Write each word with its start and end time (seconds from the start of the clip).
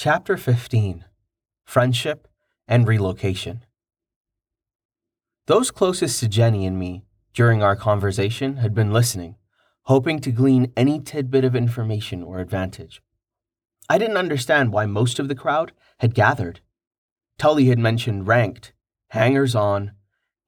Chapter 0.00 0.36
15 0.36 1.06
Friendship 1.64 2.28
and 2.68 2.86
Relocation. 2.86 3.64
Those 5.48 5.72
closest 5.72 6.20
to 6.20 6.28
Jenny 6.28 6.66
and 6.66 6.78
me 6.78 7.02
during 7.34 7.64
our 7.64 7.74
conversation 7.74 8.58
had 8.58 8.76
been 8.76 8.92
listening, 8.92 9.34
hoping 9.86 10.20
to 10.20 10.30
glean 10.30 10.72
any 10.76 11.00
tidbit 11.00 11.44
of 11.44 11.56
information 11.56 12.22
or 12.22 12.38
advantage. 12.38 13.02
I 13.88 13.98
didn't 13.98 14.18
understand 14.18 14.72
why 14.72 14.86
most 14.86 15.18
of 15.18 15.26
the 15.26 15.34
crowd 15.34 15.72
had 15.98 16.14
gathered. 16.14 16.60
Tully 17.36 17.64
had 17.64 17.80
mentioned 17.80 18.28
ranked, 18.28 18.74
hangers 19.08 19.56
on, 19.56 19.94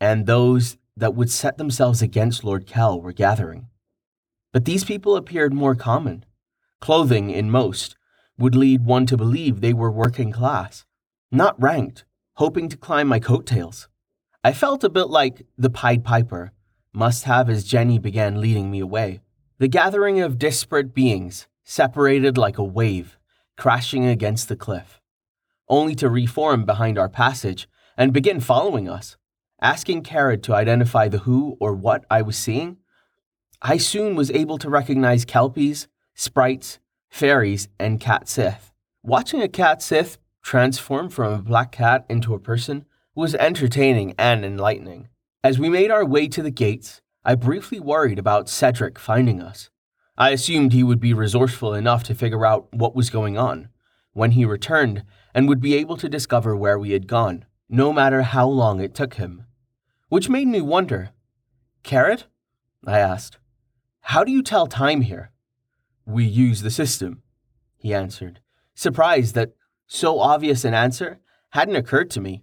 and 0.00 0.26
those 0.26 0.76
that 0.96 1.16
would 1.16 1.28
set 1.28 1.58
themselves 1.58 2.02
against 2.02 2.44
Lord 2.44 2.68
Kell 2.68 3.00
were 3.00 3.12
gathering. 3.12 3.66
But 4.52 4.64
these 4.64 4.84
people 4.84 5.16
appeared 5.16 5.52
more 5.52 5.74
common. 5.74 6.24
Clothing, 6.80 7.30
in 7.30 7.50
most, 7.50 7.96
would 8.40 8.54
lead 8.54 8.84
one 8.84 9.06
to 9.06 9.16
believe 9.16 9.60
they 9.60 9.72
were 9.72 9.90
working 9.90 10.32
class, 10.32 10.84
not 11.30 11.60
ranked, 11.60 12.04
hoping 12.34 12.68
to 12.68 12.76
climb 12.76 13.06
my 13.06 13.20
coattails. 13.20 13.88
I 14.42 14.52
felt 14.52 14.82
a 14.82 14.88
bit 14.88 15.08
like 15.08 15.46
the 15.58 15.70
Pied 15.70 16.02
Piper 16.02 16.52
must 16.92 17.24
have 17.24 17.48
as 17.48 17.64
Jenny 17.64 17.98
began 17.98 18.40
leading 18.40 18.70
me 18.70 18.80
away. 18.80 19.20
The 19.58 19.68
gathering 19.68 20.20
of 20.20 20.38
disparate 20.38 20.94
beings, 20.94 21.46
separated 21.62 22.38
like 22.38 22.58
a 22.58 22.64
wave, 22.64 23.18
crashing 23.56 24.06
against 24.06 24.48
the 24.48 24.56
cliff, 24.56 25.00
only 25.68 25.94
to 25.96 26.08
reform 26.08 26.64
behind 26.64 26.98
our 26.98 27.08
passage 27.08 27.68
and 27.96 28.12
begin 28.12 28.40
following 28.40 28.88
us. 28.88 29.16
Asking 29.62 30.02
Carrot 30.02 30.42
to 30.44 30.54
identify 30.54 31.08
the 31.08 31.18
who 31.18 31.58
or 31.60 31.74
what 31.74 32.06
I 32.10 32.22
was 32.22 32.36
seeing, 32.36 32.78
I 33.60 33.76
soon 33.76 34.14
was 34.14 34.30
able 34.30 34.56
to 34.56 34.70
recognize 34.70 35.26
kelpies, 35.26 35.86
sprites, 36.14 36.78
fairies, 37.10 37.68
and 37.78 38.00
cat 38.00 38.28
sith. 38.28 38.72
Watching 39.02 39.42
a 39.42 39.48
cat 39.48 39.82
sith 39.82 40.18
transform 40.42 41.10
from 41.10 41.32
a 41.32 41.42
black 41.42 41.72
cat 41.72 42.06
into 42.08 42.34
a 42.34 42.38
person 42.38 42.86
was 43.14 43.34
entertaining 43.34 44.14
and 44.18 44.44
enlightening. 44.44 45.08
As 45.44 45.58
we 45.58 45.68
made 45.68 45.90
our 45.90 46.04
way 46.04 46.28
to 46.28 46.42
the 46.42 46.50
gates, 46.50 47.02
I 47.24 47.34
briefly 47.34 47.80
worried 47.80 48.18
about 48.18 48.48
Cedric 48.48 48.98
finding 48.98 49.42
us. 49.42 49.68
I 50.16 50.30
assumed 50.30 50.72
he 50.72 50.84
would 50.84 51.00
be 51.00 51.14
resourceful 51.14 51.74
enough 51.74 52.02
to 52.04 52.14
figure 52.14 52.46
out 52.46 52.72
what 52.72 52.94
was 52.94 53.10
going 53.10 53.36
on 53.36 53.68
when 54.12 54.32
he 54.32 54.44
returned 54.44 55.04
and 55.34 55.48
would 55.48 55.60
be 55.60 55.74
able 55.74 55.96
to 55.96 56.08
discover 56.08 56.56
where 56.56 56.78
we 56.78 56.92
had 56.92 57.06
gone, 57.06 57.44
no 57.68 57.92
matter 57.92 58.22
how 58.22 58.48
long 58.48 58.80
it 58.80 58.94
took 58.94 59.14
him. 59.14 59.44
Which 60.08 60.28
made 60.28 60.48
me 60.48 60.60
wonder 60.60 61.10
Carrot? 61.82 62.26
I 62.86 62.98
asked. 62.98 63.38
How 64.00 64.24
do 64.24 64.32
you 64.32 64.42
tell 64.42 64.66
time 64.66 65.02
here? 65.02 65.30
We 66.10 66.24
use 66.24 66.62
the 66.62 66.72
system, 66.72 67.22
he 67.76 67.94
answered, 67.94 68.40
surprised 68.74 69.36
that 69.36 69.52
so 69.86 70.18
obvious 70.18 70.64
an 70.64 70.74
answer 70.74 71.20
hadn't 71.50 71.76
occurred 71.76 72.10
to 72.10 72.20
me. 72.20 72.42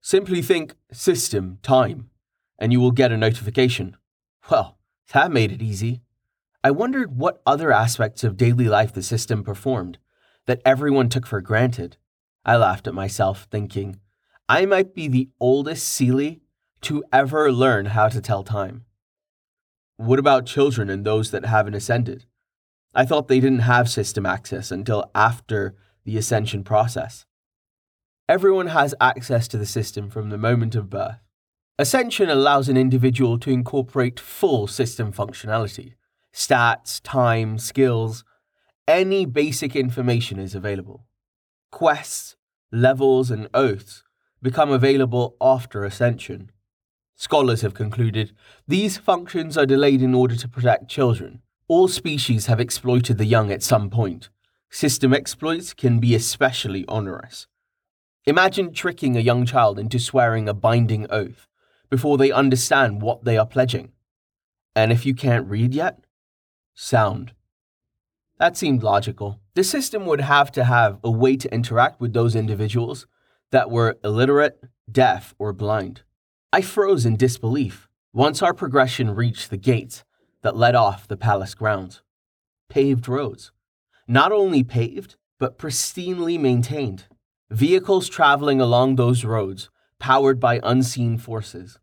Simply 0.00 0.40
think 0.40 0.76
system, 0.92 1.58
time, 1.62 2.10
and 2.60 2.72
you 2.72 2.78
will 2.80 2.92
get 2.92 3.10
a 3.10 3.16
notification. 3.16 3.96
Well, 4.48 4.78
that 5.12 5.32
made 5.32 5.50
it 5.50 5.60
easy. 5.60 6.02
I 6.62 6.70
wondered 6.70 7.16
what 7.16 7.42
other 7.44 7.72
aspects 7.72 8.22
of 8.22 8.36
daily 8.36 8.68
life 8.68 8.92
the 8.92 9.02
system 9.02 9.42
performed 9.42 9.98
that 10.46 10.62
everyone 10.64 11.08
took 11.08 11.26
for 11.26 11.40
granted. 11.40 11.96
I 12.44 12.56
laughed 12.56 12.86
at 12.86 12.94
myself, 12.94 13.48
thinking, 13.50 13.98
I 14.48 14.64
might 14.64 14.94
be 14.94 15.08
the 15.08 15.28
oldest 15.40 15.88
Seelie 15.88 16.42
to 16.82 17.02
ever 17.12 17.50
learn 17.50 17.86
how 17.86 18.08
to 18.08 18.20
tell 18.20 18.44
time. 18.44 18.84
What 19.96 20.20
about 20.20 20.46
children 20.46 20.88
and 20.88 21.04
those 21.04 21.32
that 21.32 21.44
haven't 21.46 21.74
ascended? 21.74 22.26
I 22.94 23.06
thought 23.06 23.28
they 23.28 23.40
didn't 23.40 23.60
have 23.60 23.88
system 23.88 24.26
access 24.26 24.70
until 24.70 25.10
after 25.14 25.74
the 26.04 26.18
ascension 26.18 26.62
process. 26.62 27.24
Everyone 28.28 28.68
has 28.68 28.94
access 29.00 29.48
to 29.48 29.58
the 29.58 29.66
system 29.66 30.10
from 30.10 30.30
the 30.30 30.38
moment 30.38 30.74
of 30.74 30.90
birth. 30.90 31.20
Ascension 31.78 32.28
allows 32.28 32.68
an 32.68 32.76
individual 32.76 33.38
to 33.38 33.50
incorporate 33.50 34.20
full 34.20 34.66
system 34.66 35.12
functionality 35.12 35.94
stats, 36.34 37.00
time, 37.02 37.58
skills, 37.58 38.24
any 38.88 39.26
basic 39.26 39.76
information 39.76 40.38
is 40.38 40.54
available. 40.54 41.06
Quests, 41.70 42.36
levels, 42.70 43.30
and 43.30 43.48
oaths 43.52 44.02
become 44.40 44.70
available 44.70 45.36
after 45.40 45.84
ascension. 45.84 46.50
Scholars 47.16 47.60
have 47.60 47.74
concluded 47.74 48.32
these 48.66 48.96
functions 48.96 49.58
are 49.58 49.66
delayed 49.66 50.02
in 50.02 50.14
order 50.14 50.34
to 50.34 50.48
protect 50.48 50.88
children. 50.88 51.42
All 51.72 51.88
species 51.88 52.48
have 52.48 52.60
exploited 52.60 53.16
the 53.16 53.24
young 53.24 53.50
at 53.50 53.62
some 53.62 53.88
point. 53.88 54.28
System 54.68 55.14
exploits 55.14 55.72
can 55.72 56.00
be 56.00 56.14
especially 56.14 56.86
onerous. 56.86 57.46
Imagine 58.26 58.74
tricking 58.74 59.16
a 59.16 59.20
young 59.20 59.46
child 59.46 59.78
into 59.78 59.98
swearing 59.98 60.50
a 60.50 60.52
binding 60.52 61.06
oath 61.08 61.48
before 61.88 62.18
they 62.18 62.30
understand 62.30 63.00
what 63.00 63.24
they 63.24 63.38
are 63.38 63.46
pledging. 63.46 63.90
And 64.76 64.92
if 64.92 65.06
you 65.06 65.14
can't 65.14 65.48
read 65.48 65.72
yet, 65.72 66.04
sound. 66.74 67.32
That 68.38 68.54
seemed 68.58 68.82
logical. 68.82 69.40
The 69.54 69.64
system 69.64 70.04
would 70.04 70.20
have 70.20 70.52
to 70.52 70.64
have 70.64 70.98
a 71.02 71.10
way 71.10 71.38
to 71.38 71.54
interact 71.54 72.02
with 72.02 72.12
those 72.12 72.36
individuals 72.36 73.06
that 73.50 73.70
were 73.70 73.96
illiterate, 74.04 74.62
deaf, 74.90 75.34
or 75.38 75.54
blind. 75.54 76.02
I 76.52 76.60
froze 76.60 77.06
in 77.06 77.16
disbelief 77.16 77.88
once 78.12 78.42
our 78.42 78.52
progression 78.52 79.14
reached 79.14 79.48
the 79.48 79.56
gates 79.56 80.04
that 80.42 80.56
led 80.56 80.74
off 80.74 81.08
the 81.08 81.16
palace 81.16 81.54
grounds. 81.54 82.02
Paved 82.68 83.08
roads. 83.08 83.52
Not 84.06 84.32
only 84.32 84.62
paved, 84.62 85.16
but 85.38 85.58
pristinely 85.58 86.38
maintained. 86.38 87.04
Vehicles 87.50 88.08
traveling 88.08 88.60
along 88.60 88.96
those 88.96 89.24
roads, 89.24 89.70
powered 89.98 90.40
by 90.40 90.60
unseen 90.62 91.18
forces. 91.18 91.78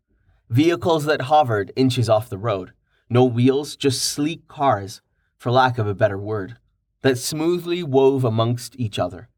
Vehicles 0.48 1.04
that 1.04 1.22
hovered 1.22 1.72
inches 1.76 2.08
off 2.08 2.28
the 2.28 2.38
road. 2.38 2.72
No 3.08 3.24
wheels, 3.24 3.76
just 3.76 4.02
sleek 4.02 4.46
cars, 4.48 5.00
for 5.38 5.50
lack 5.50 5.78
of 5.78 5.86
a 5.86 5.94
better 5.94 6.18
word, 6.18 6.58
that 7.02 7.18
smoothly 7.18 7.82
wove 7.82 8.24
amongst 8.24 8.78
each 8.78 8.98
other. 8.98 9.28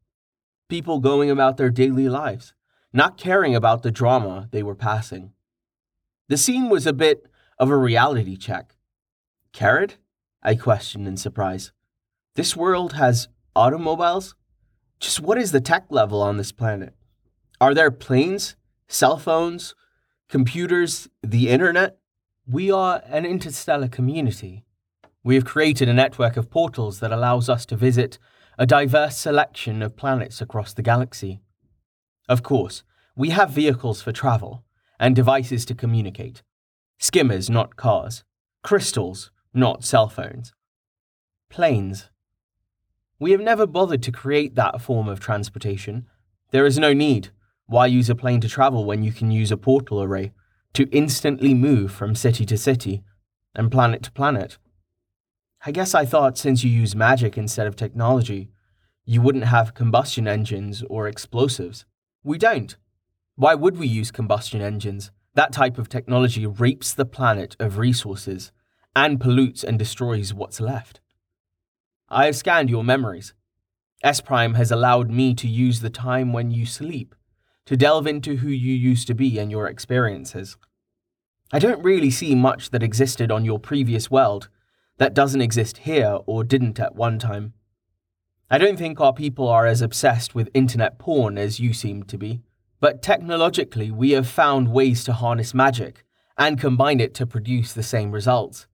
People 0.69 0.99
going 0.99 1.29
about 1.29 1.57
their 1.57 1.69
daily 1.69 2.09
lives, 2.09 2.53
not 2.91 3.17
caring 3.17 3.55
about 3.55 3.83
the 3.83 3.91
drama 3.91 4.49
they 4.51 4.63
were 4.63 4.75
passing. 4.75 5.33
The 6.29 6.37
scene 6.37 6.69
was 6.69 6.85
a 6.85 6.93
bit 6.93 7.27
of 7.57 7.69
a 7.69 7.77
reality 7.77 8.37
check. 8.37 8.75
Carrot? 9.53 9.97
I 10.41 10.55
questioned 10.55 11.07
in 11.07 11.15
surprise. 11.15 11.71
This 12.35 12.55
world 12.55 12.93
has 12.93 13.27
automobiles? 13.55 14.35
Just 14.99 15.19
what 15.19 15.37
is 15.37 15.51
the 15.51 15.61
tech 15.61 15.85
level 15.89 16.21
on 16.23 16.37
this 16.37 16.51
planet? 16.51 16.95
Are 17.61 17.75
there 17.75 17.91
planes, 17.91 18.55
cell 18.87 19.17
phones, 19.17 19.75
computers, 20.27 21.07
the 21.21 21.49
internet? 21.49 21.99
We 22.47 22.71
are 22.71 23.03
an 23.05 23.25
interstellar 23.25 23.87
community. 23.87 24.65
We 25.23 25.35
have 25.35 25.45
created 25.45 25.87
a 25.87 25.93
network 25.93 26.35
of 26.35 26.49
portals 26.49 26.99
that 26.99 27.11
allows 27.11 27.47
us 27.47 27.65
to 27.67 27.75
visit 27.75 28.17
a 28.57 28.65
diverse 28.65 29.17
selection 29.17 29.83
of 29.83 29.95
planets 29.95 30.41
across 30.41 30.73
the 30.73 30.81
galaxy. 30.81 31.41
Of 32.27 32.41
course, 32.41 32.83
we 33.15 33.29
have 33.29 33.51
vehicles 33.51 34.01
for 34.01 34.11
travel 34.11 34.63
and 34.99 35.15
devices 35.15 35.63
to 35.65 35.75
communicate. 35.75 36.41
Skimmers, 36.97 37.49
not 37.49 37.75
cars. 37.75 38.23
Crystals, 38.63 39.29
not 39.53 39.83
cell 39.83 40.09
phones. 40.09 40.53
Planes. 41.49 42.09
We 43.19 43.31
have 43.31 43.41
never 43.41 43.67
bothered 43.67 44.01
to 44.03 44.11
create 44.11 44.55
that 44.55 44.81
form 44.81 45.07
of 45.07 45.19
transportation. 45.19 46.07
There 46.51 46.65
is 46.65 46.79
no 46.79 46.93
need. 46.93 47.29
Why 47.67 47.85
use 47.85 48.09
a 48.09 48.15
plane 48.15 48.41
to 48.41 48.49
travel 48.49 48.85
when 48.85 49.03
you 49.03 49.11
can 49.11 49.31
use 49.31 49.51
a 49.51 49.57
portal 49.57 50.01
array 50.01 50.33
to 50.73 50.89
instantly 50.91 51.53
move 51.53 51.91
from 51.91 52.15
city 52.15 52.45
to 52.47 52.57
city 52.57 53.03
and 53.55 53.71
planet 53.71 54.03
to 54.03 54.11
planet? 54.11 54.57
I 55.65 55.71
guess 55.71 55.95
I 55.95 56.05
thought 56.05 56.37
since 56.37 56.63
you 56.63 56.69
use 56.69 56.95
magic 56.95 57.37
instead 57.37 57.67
of 57.67 57.75
technology, 57.75 58.49
you 59.05 59.21
wouldn't 59.21 59.45
have 59.45 59.73
combustion 59.73 60.27
engines 60.27 60.83
or 60.89 61.07
explosives. 61.07 61.85
We 62.23 62.37
don't. 62.37 62.75
Why 63.35 63.55
would 63.55 63.77
we 63.77 63.87
use 63.87 64.11
combustion 64.11 64.61
engines? 64.61 65.11
That 65.35 65.53
type 65.53 65.77
of 65.77 65.89
technology 65.89 66.45
rapes 66.45 66.93
the 66.93 67.05
planet 67.05 67.55
of 67.59 67.77
resources 67.77 68.51
and 68.95 69.19
pollutes 69.19 69.63
and 69.63 69.79
destroys 69.79 70.33
what's 70.33 70.61
left. 70.61 70.99
I 72.09 72.25
have 72.25 72.35
scanned 72.35 72.69
your 72.69 72.83
memories. 72.83 73.33
S 74.03 74.21
Prime 74.21 74.53
has 74.55 74.71
allowed 74.71 75.09
me 75.09 75.33
to 75.35 75.47
use 75.47 75.79
the 75.79 75.89
time 75.89 76.33
when 76.33 76.51
you 76.51 76.65
sleep 76.65 77.15
to 77.65 77.77
delve 77.77 78.07
into 78.07 78.37
who 78.37 78.49
you 78.49 78.73
used 78.73 79.07
to 79.07 79.15
be 79.15 79.39
and 79.39 79.49
your 79.49 79.67
experiences. 79.67 80.57
I 81.51 81.59
don't 81.59 81.83
really 81.83 82.11
see 82.11 82.35
much 82.35 82.71
that 82.71 82.83
existed 82.83 83.31
on 83.31 83.45
your 83.45 83.59
previous 83.59 84.11
world 84.11 84.49
that 84.97 85.13
doesn't 85.13 85.41
exist 85.41 85.79
here 85.79 86.19
or 86.25 86.43
didn't 86.43 86.79
at 86.79 86.95
one 86.95 87.19
time. 87.19 87.53
I 88.49 88.57
don't 88.57 88.77
think 88.77 88.99
our 88.99 89.13
people 89.13 89.47
are 89.47 89.65
as 89.65 89.81
obsessed 89.81 90.35
with 90.35 90.49
internet 90.53 90.99
porn 90.99 91.37
as 91.37 91.59
you 91.59 91.73
seem 91.73 92.03
to 92.03 92.17
be, 92.17 92.41
but 92.79 93.01
technologically 93.01 93.89
we 93.89 94.11
have 94.11 94.27
found 94.27 94.73
ways 94.73 95.03
to 95.05 95.13
harness 95.13 95.53
magic 95.53 96.03
and 96.37 96.59
combine 96.59 96.99
it 96.99 97.13
to 97.15 97.25
produce 97.25 97.73
the 97.73 97.83
same 97.83 98.11
results. 98.11 98.67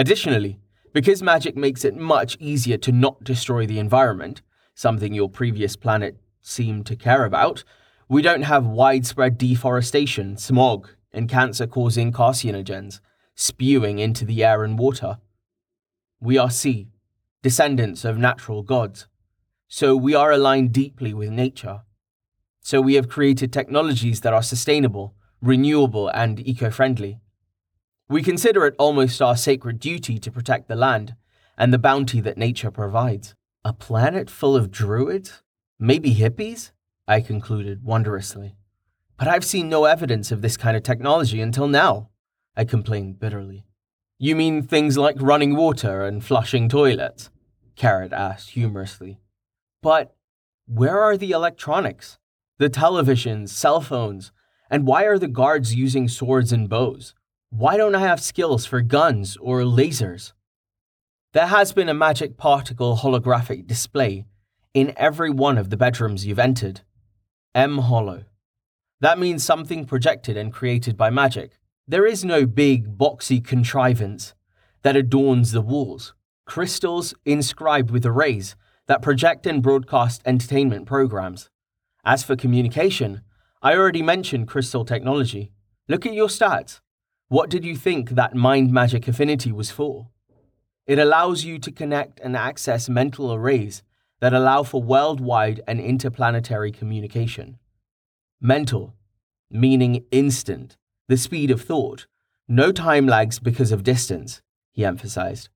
Additionally, 0.00 0.58
because 0.94 1.22
magic 1.22 1.58
makes 1.58 1.84
it 1.84 1.94
much 1.94 2.34
easier 2.40 2.78
to 2.78 2.90
not 2.90 3.22
destroy 3.22 3.66
the 3.66 3.78
environment, 3.78 4.40
something 4.74 5.12
your 5.12 5.28
previous 5.28 5.76
planet 5.76 6.16
seemed 6.40 6.86
to 6.86 6.96
care 6.96 7.26
about, 7.26 7.64
we 8.08 8.22
don't 8.22 8.44
have 8.44 8.64
widespread 8.64 9.36
deforestation, 9.36 10.38
smog, 10.38 10.88
and 11.12 11.28
cancer 11.28 11.66
causing 11.66 12.12
carcinogens 12.12 13.00
spewing 13.34 13.98
into 13.98 14.24
the 14.24 14.42
air 14.42 14.64
and 14.64 14.78
water. 14.78 15.18
We 16.18 16.38
are 16.38 16.48
sea, 16.48 16.88
descendants 17.42 18.02
of 18.02 18.16
natural 18.16 18.62
gods, 18.62 19.06
so 19.68 19.94
we 19.94 20.14
are 20.14 20.32
aligned 20.32 20.72
deeply 20.72 21.12
with 21.12 21.28
nature. 21.28 21.82
So 22.62 22.80
we 22.80 22.94
have 22.94 23.10
created 23.10 23.52
technologies 23.52 24.22
that 24.22 24.32
are 24.32 24.42
sustainable, 24.42 25.14
renewable, 25.42 26.08
and 26.08 26.40
eco 26.40 26.70
friendly. 26.70 27.20
We 28.10 28.24
consider 28.24 28.66
it 28.66 28.74
almost 28.76 29.22
our 29.22 29.36
sacred 29.36 29.78
duty 29.78 30.18
to 30.18 30.32
protect 30.32 30.66
the 30.66 30.74
land 30.74 31.14
and 31.56 31.72
the 31.72 31.78
bounty 31.78 32.20
that 32.22 32.36
nature 32.36 32.72
provides. 32.72 33.36
A 33.64 33.72
planet 33.72 34.28
full 34.28 34.56
of 34.56 34.72
druids? 34.72 35.44
Maybe 35.78 36.16
hippies? 36.16 36.72
I 37.06 37.20
concluded 37.20 37.84
wondrously. 37.84 38.56
But 39.16 39.28
I've 39.28 39.44
seen 39.44 39.68
no 39.68 39.84
evidence 39.84 40.32
of 40.32 40.42
this 40.42 40.56
kind 40.56 40.76
of 40.76 40.82
technology 40.82 41.40
until 41.40 41.68
now, 41.68 42.10
I 42.56 42.64
complained 42.64 43.20
bitterly. 43.20 43.64
You 44.18 44.34
mean 44.34 44.64
things 44.64 44.98
like 44.98 45.22
running 45.22 45.54
water 45.54 46.04
and 46.04 46.24
flushing 46.24 46.68
toilets? 46.68 47.30
Carrot 47.76 48.12
asked 48.12 48.50
humorously. 48.50 49.20
But 49.82 50.16
where 50.66 51.00
are 51.00 51.16
the 51.16 51.30
electronics? 51.30 52.18
The 52.58 52.70
televisions, 52.70 53.50
cell 53.50 53.80
phones, 53.80 54.32
and 54.68 54.84
why 54.84 55.04
are 55.04 55.18
the 55.18 55.28
guards 55.28 55.76
using 55.76 56.08
swords 56.08 56.52
and 56.52 56.68
bows? 56.68 57.14
Why 57.52 57.76
don't 57.76 57.96
I 57.96 57.98
have 57.98 58.22
skills 58.22 58.64
for 58.64 58.80
guns 58.80 59.36
or 59.40 59.62
lasers? 59.62 60.32
There 61.32 61.48
has 61.48 61.72
been 61.72 61.88
a 61.88 61.94
magic 61.94 62.36
particle 62.36 62.98
holographic 62.98 63.66
display 63.66 64.24
in 64.72 64.92
every 64.96 65.30
one 65.30 65.58
of 65.58 65.68
the 65.68 65.76
bedrooms 65.76 66.24
you've 66.24 66.38
entered. 66.38 66.82
M 67.52 67.78
Hollow. 67.78 68.24
That 69.00 69.18
means 69.18 69.42
something 69.42 69.84
projected 69.84 70.36
and 70.36 70.52
created 70.52 70.96
by 70.96 71.10
magic. 71.10 71.58
There 71.88 72.06
is 72.06 72.24
no 72.24 72.46
big, 72.46 72.96
boxy 72.96 73.44
contrivance 73.44 74.34
that 74.82 74.94
adorns 74.94 75.50
the 75.50 75.60
walls. 75.60 76.14
Crystals 76.46 77.14
inscribed 77.24 77.90
with 77.90 78.06
arrays 78.06 78.54
that 78.86 79.02
project 79.02 79.44
and 79.44 79.60
broadcast 79.60 80.22
entertainment 80.24 80.86
programs. 80.86 81.50
As 82.04 82.22
for 82.22 82.36
communication, 82.36 83.22
I 83.60 83.74
already 83.74 84.02
mentioned 84.02 84.46
crystal 84.46 84.84
technology. 84.84 85.50
Look 85.88 86.06
at 86.06 86.14
your 86.14 86.28
stats. 86.28 86.80
What 87.30 87.48
did 87.48 87.64
you 87.64 87.76
think 87.76 88.10
that 88.10 88.34
mind 88.34 88.72
magic 88.72 89.06
affinity 89.06 89.52
was 89.52 89.70
for? 89.70 90.08
It 90.88 90.98
allows 90.98 91.44
you 91.44 91.60
to 91.60 91.70
connect 91.70 92.18
and 92.18 92.36
access 92.36 92.88
mental 92.88 93.32
arrays 93.32 93.84
that 94.18 94.34
allow 94.34 94.64
for 94.64 94.82
worldwide 94.82 95.60
and 95.68 95.78
interplanetary 95.78 96.72
communication. 96.72 97.60
Mental, 98.40 98.96
meaning 99.48 100.04
instant, 100.10 100.76
the 101.06 101.16
speed 101.16 101.52
of 101.52 101.62
thought, 101.62 102.08
no 102.48 102.72
time 102.72 103.06
lags 103.06 103.38
because 103.38 103.70
of 103.70 103.84
distance, 103.84 104.42
he 104.72 104.84
emphasized. 104.84 105.50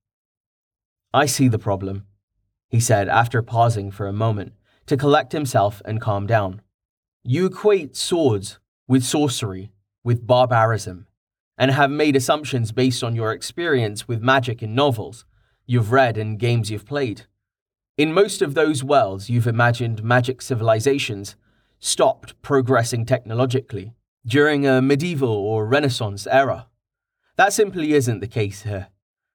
I 1.12 1.26
see 1.26 1.48
the 1.48 1.58
problem, 1.58 2.06
he 2.68 2.78
said 2.78 3.08
after 3.08 3.42
pausing 3.42 3.90
for 3.90 4.06
a 4.06 4.12
moment 4.12 4.52
to 4.86 4.96
collect 4.96 5.32
himself 5.32 5.82
and 5.84 6.00
calm 6.00 6.28
down. 6.28 6.62
You 7.24 7.46
equate 7.46 7.96
swords 7.96 8.60
with 8.86 9.02
sorcery, 9.02 9.72
with 10.04 10.24
barbarism 10.24 11.08
and 11.56 11.70
have 11.70 11.90
made 11.90 12.16
assumptions 12.16 12.72
based 12.72 13.04
on 13.04 13.14
your 13.14 13.32
experience 13.32 14.08
with 14.08 14.22
magic 14.22 14.62
in 14.62 14.74
novels 14.74 15.24
you've 15.66 15.92
read 15.92 16.18
and 16.18 16.38
games 16.38 16.70
you've 16.70 16.86
played. 16.86 17.22
In 17.96 18.12
most 18.12 18.42
of 18.42 18.54
those 18.54 18.82
worlds, 18.82 19.30
you've 19.30 19.46
imagined 19.46 20.02
magic 20.02 20.42
civilizations 20.42 21.36
stopped 21.78 22.40
progressing 22.42 23.06
technologically 23.06 23.94
during 24.26 24.66
a 24.66 24.82
medieval 24.82 25.28
or 25.28 25.66
Renaissance 25.66 26.26
era. 26.26 26.66
That 27.36 27.52
simply 27.52 27.92
isn't 27.92 28.20
the 28.20 28.26
case 28.26 28.62
here. 28.62 28.88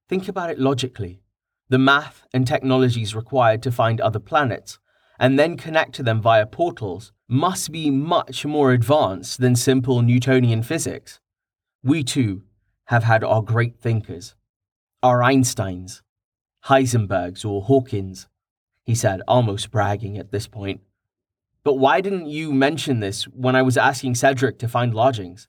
Think 0.08 0.28
about 0.28 0.50
it 0.50 0.60
logically. 0.60 1.22
The 1.70 1.78
math 1.78 2.26
and 2.34 2.48
technologies 2.48 3.16
required 3.16 3.62
to 3.64 3.72
find 3.72 4.02
other 4.02 4.20
planets 4.20 4.80
and 5.20 5.38
then 5.38 5.58
connect 5.58 5.94
to 5.96 6.04
them 6.04 6.22
via 6.22 6.46
portals 6.46 7.12
must 7.28 7.72
be 7.72 7.92
much 7.92 8.46
more 8.46 8.72
advanced 8.72 9.40
than 9.40 9.56
simple 9.56 10.02
Newtonian 10.02 10.64
physics. 10.64 11.20
We 11.84 12.04
too 12.04 12.44
have 12.86 13.04
had 13.04 13.24
our 13.24 13.42
great 13.42 13.80
thinkers, 13.80 14.36
our 15.02 15.20
Einsteins, 15.20 16.02
Heisenbergs, 16.66 17.46
or 17.46 17.62
Hawkings, 17.62 18.28
he 18.84 18.96
said, 18.96 19.22
almost 19.28 19.72
bragging 19.72 20.18
at 20.18 20.32
this 20.32 20.48
point. 20.48 20.82
But 21.64 21.76
why 21.76 22.02
didn't 22.02 22.28
you 22.28 22.52
mention 22.52 23.00
this 23.00 23.26
when 23.26 23.56
I 23.56 23.62
was 23.62 23.78
asking 23.78 24.16
Cedric 24.16 24.60
to 24.60 24.68
find 24.68 24.94
lodgings? 24.94 25.48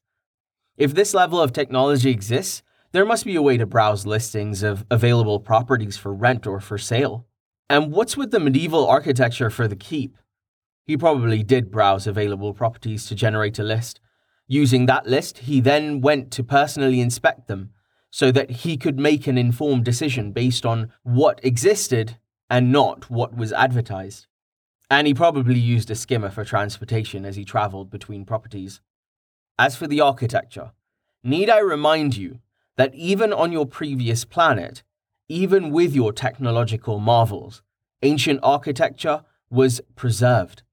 If 0.77 0.95
this 0.95 1.15
level 1.15 1.41
of 1.41 1.53
technology 1.53 2.11
exists, 2.11 2.63
there 2.93 3.07
must 3.07 3.25
be 3.25 3.37
a 3.37 3.43
way 3.43 3.57
to 3.57 3.67
browse 3.67 4.07
listings 4.07 4.63
of 4.63 4.85
available 4.91 5.41
properties 5.41 5.97
for 5.97 6.13
rent 6.15 6.47
or 6.47 6.61
for 6.61 6.79
sale. 6.79 7.27
And 7.69 7.93
what's 7.93 8.17
with 8.17 8.31
the 8.31 8.41
medieval 8.41 8.87
architecture 8.87 9.51
for 9.51 9.67
the 9.67 9.77
keep? 9.77 10.17
He 10.85 10.97
probably 10.97 11.43
did 11.43 11.71
browse 11.71 12.07
available 12.07 12.55
properties 12.55 13.07
to 13.07 13.15
generate 13.15 13.59
a 13.59 13.63
list, 13.63 14.01
Using 14.53 14.87
that 14.87 15.07
list, 15.07 15.39
he 15.39 15.61
then 15.61 16.01
went 16.01 16.33
to 16.33 16.43
personally 16.43 17.01
inspect 17.01 17.47
them 17.47 17.71
so 18.11 18.33
that 18.33 18.51
he 18.51 18.77
could 18.77 18.99
make 18.99 19.29
an 19.29 19.39
informed 19.39 19.85
decision 19.85 20.33
based 20.33 20.67
on 20.67 20.91
what 21.05 21.39
existed 21.45 22.17
and 22.51 22.73
not 22.73 23.09
what 23.09 23.37
was 23.37 23.53
advertised. 23.53 24.27
And 24.91 25.07
he 25.07 25.15
probably 25.15 25.61
used 25.61 25.89
a 25.89 25.95
skimmer 25.95 26.31
for 26.31 26.45
transportation 26.45 27.25
as 27.25 27.37
he 27.37 27.45
travelled 27.45 27.91
between 27.91 28.25
properties. 28.25 28.81
As 29.57 29.77
for 29.77 29.87
the 29.87 30.01
architecture, 30.01 30.73
need 31.23 31.49
I 31.49 31.61
remind 31.61 32.17
you 32.17 32.41
that 32.77 32.93
even 32.93 33.33
on 33.33 33.53
your 33.53 33.67
previous 33.67 34.25
planet, 34.25 34.83
even 35.29 35.71
with 35.71 35.95
your 35.95 36.13
technological 36.13 36.99
marvels, 36.99 37.63
ancient 38.03 38.41
architecture 38.43 39.23
was 39.49 39.81
preserved. 39.95 40.65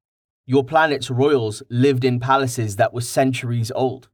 Your 0.49 0.63
planet's 0.63 1.11
royals 1.11 1.61
lived 1.69 2.05
in 2.05 2.21
palaces 2.21 2.77
that 2.77 2.93
were 2.93 3.01
centuries 3.01 3.69
old. 3.75 4.07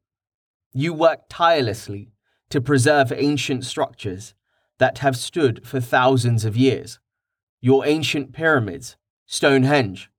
You 0.73 0.91
worked 0.91 1.29
tirelessly 1.29 2.11
to 2.49 2.59
preserve 2.59 3.11
ancient 3.11 3.65
structures 3.65 4.33
that 4.79 4.97
have 4.97 5.15
stood 5.15 5.65
for 5.65 5.79
thousands 5.79 6.43
of 6.43 6.57
years. 6.57 6.99
Your 7.61 7.85
ancient 7.85 8.33
pyramids, 8.33 8.97
Stonehenge. 9.27 10.09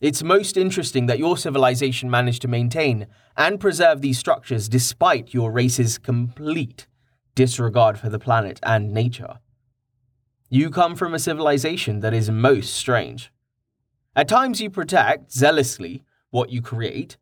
It's 0.00 0.22
most 0.22 0.56
interesting 0.56 1.06
that 1.06 1.18
your 1.18 1.36
civilization 1.36 2.08
managed 2.08 2.42
to 2.42 2.48
maintain 2.48 3.08
and 3.36 3.58
preserve 3.58 4.00
these 4.00 4.20
structures 4.20 4.68
despite 4.68 5.34
your 5.34 5.50
race's 5.50 5.98
complete 5.98 6.86
disregard 7.34 7.98
for 7.98 8.08
the 8.08 8.20
planet 8.20 8.60
and 8.62 8.94
nature. 8.94 9.40
You 10.48 10.70
come 10.70 10.94
from 10.94 11.12
a 11.12 11.18
civilization 11.18 11.98
that 12.00 12.14
is 12.14 12.30
most 12.30 12.72
strange. 12.72 13.32
At 14.16 14.28
times 14.28 14.60
you 14.60 14.70
protect, 14.70 15.32
zealously, 15.32 16.04
what 16.30 16.50
you 16.50 16.60
create, 16.60 17.16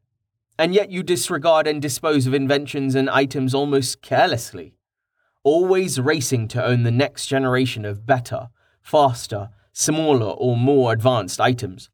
and 0.58 0.74
yet 0.74 0.90
you 0.90 1.02
disregard 1.02 1.66
and 1.66 1.82
dispose 1.82 2.26
of 2.26 2.34
inventions 2.34 2.94
and 2.94 3.10
items 3.10 3.54
almost 3.54 4.00
carelessly, 4.02 4.74
always 5.42 6.00
racing 6.00 6.48
to 6.48 6.64
own 6.64 6.82
the 6.82 6.90
next 6.90 7.26
generation 7.26 7.84
of 7.84 8.06
better, 8.06 8.48
faster, 8.80 9.50
smaller, 9.72 10.30
or 10.30 10.56
more 10.56 10.92
advanced 10.92 11.40
items. 11.40 11.90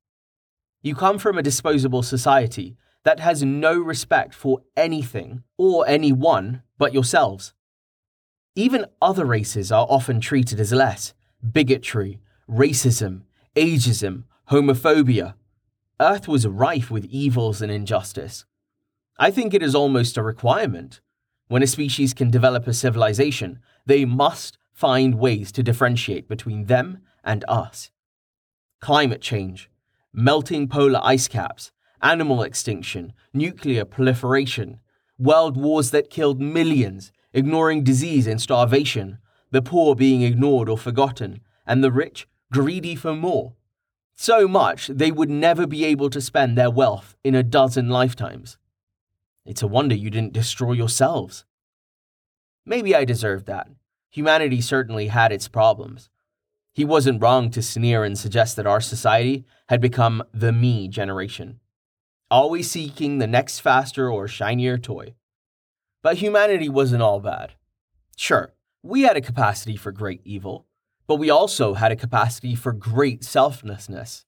You 0.82 0.94
come 0.94 1.18
from 1.18 1.38
a 1.38 1.42
disposable 1.42 2.02
society 2.02 2.76
that 3.04 3.20
has 3.20 3.42
no 3.42 3.78
respect 3.78 4.34
for 4.34 4.60
anything 4.76 5.42
or 5.58 5.86
anyone 5.88 6.62
but 6.78 6.94
yourselves. 6.94 7.54
Even 8.54 8.86
other 9.00 9.24
races 9.24 9.72
are 9.72 9.86
often 9.88 10.20
treated 10.20 10.60
as 10.60 10.72
less 10.72 11.14
bigotry, 11.50 12.20
racism, 12.48 13.22
ageism, 13.56 14.24
homophobia. 14.52 15.32
Earth 15.98 16.28
was 16.28 16.46
rife 16.46 16.90
with 16.90 17.06
evils 17.06 17.62
and 17.62 17.72
injustice. 17.72 18.44
I 19.18 19.30
think 19.30 19.54
it 19.54 19.62
is 19.62 19.74
almost 19.74 20.18
a 20.18 20.22
requirement. 20.22 21.00
When 21.48 21.62
a 21.62 21.66
species 21.66 22.12
can 22.12 22.30
develop 22.30 22.66
a 22.66 22.74
civilization, 22.74 23.60
they 23.86 24.04
must 24.04 24.58
find 24.74 25.14
ways 25.14 25.52
to 25.52 25.62
differentiate 25.62 26.28
between 26.28 26.66
them 26.66 26.98
and 27.24 27.46
us. 27.48 27.90
Climate 28.82 29.22
change, 29.22 29.70
melting 30.12 30.68
polar 30.68 31.00
ice 31.02 31.28
caps, 31.28 31.72
animal 32.02 32.42
extinction, 32.42 33.14
nuclear 33.32 33.86
proliferation, 33.86 34.80
world 35.18 35.56
wars 35.56 35.92
that 35.92 36.10
killed 36.10 36.42
millions, 36.42 37.10
ignoring 37.32 37.84
disease 37.84 38.26
and 38.26 38.38
starvation, 38.38 39.16
the 39.50 39.62
poor 39.62 39.94
being 39.94 40.20
ignored 40.20 40.68
or 40.68 40.76
forgotten, 40.76 41.40
and 41.66 41.82
the 41.82 41.90
rich 41.90 42.28
greedy 42.52 42.94
for 42.94 43.16
more. 43.16 43.54
So 44.14 44.46
much 44.46 44.88
they 44.88 45.10
would 45.10 45.30
never 45.30 45.66
be 45.66 45.84
able 45.84 46.10
to 46.10 46.20
spend 46.20 46.56
their 46.56 46.70
wealth 46.70 47.16
in 47.24 47.34
a 47.34 47.42
dozen 47.42 47.88
lifetimes. 47.88 48.56
It's 49.44 49.62
a 49.62 49.66
wonder 49.66 49.94
you 49.94 50.10
didn't 50.10 50.32
destroy 50.32 50.72
yourselves. 50.72 51.44
Maybe 52.64 52.94
I 52.94 53.04
deserved 53.04 53.46
that. 53.46 53.68
Humanity 54.10 54.60
certainly 54.60 55.08
had 55.08 55.32
its 55.32 55.48
problems. 55.48 56.10
He 56.72 56.84
wasn't 56.84 57.20
wrong 57.20 57.50
to 57.50 57.62
sneer 57.62 58.04
and 58.04 58.16
suggest 58.16 58.56
that 58.56 58.66
our 58.66 58.80
society 58.80 59.44
had 59.68 59.80
become 59.80 60.22
the 60.32 60.52
me 60.52 60.88
generation, 60.88 61.60
always 62.30 62.70
seeking 62.70 63.18
the 63.18 63.26
next 63.26 63.60
faster 63.60 64.10
or 64.10 64.28
shinier 64.28 64.78
toy. 64.78 65.14
But 66.02 66.18
humanity 66.18 66.68
wasn't 66.68 67.02
all 67.02 67.20
bad. 67.20 67.52
Sure, 68.16 68.54
we 68.82 69.02
had 69.02 69.16
a 69.16 69.20
capacity 69.20 69.76
for 69.76 69.92
great 69.92 70.20
evil, 70.24 70.66
but 71.12 71.18
we 71.18 71.28
also 71.28 71.74
had 71.74 71.92
a 71.92 71.96
capacity 71.96 72.54
for 72.54 72.72
great 72.72 73.22
selflessness. 73.22 74.24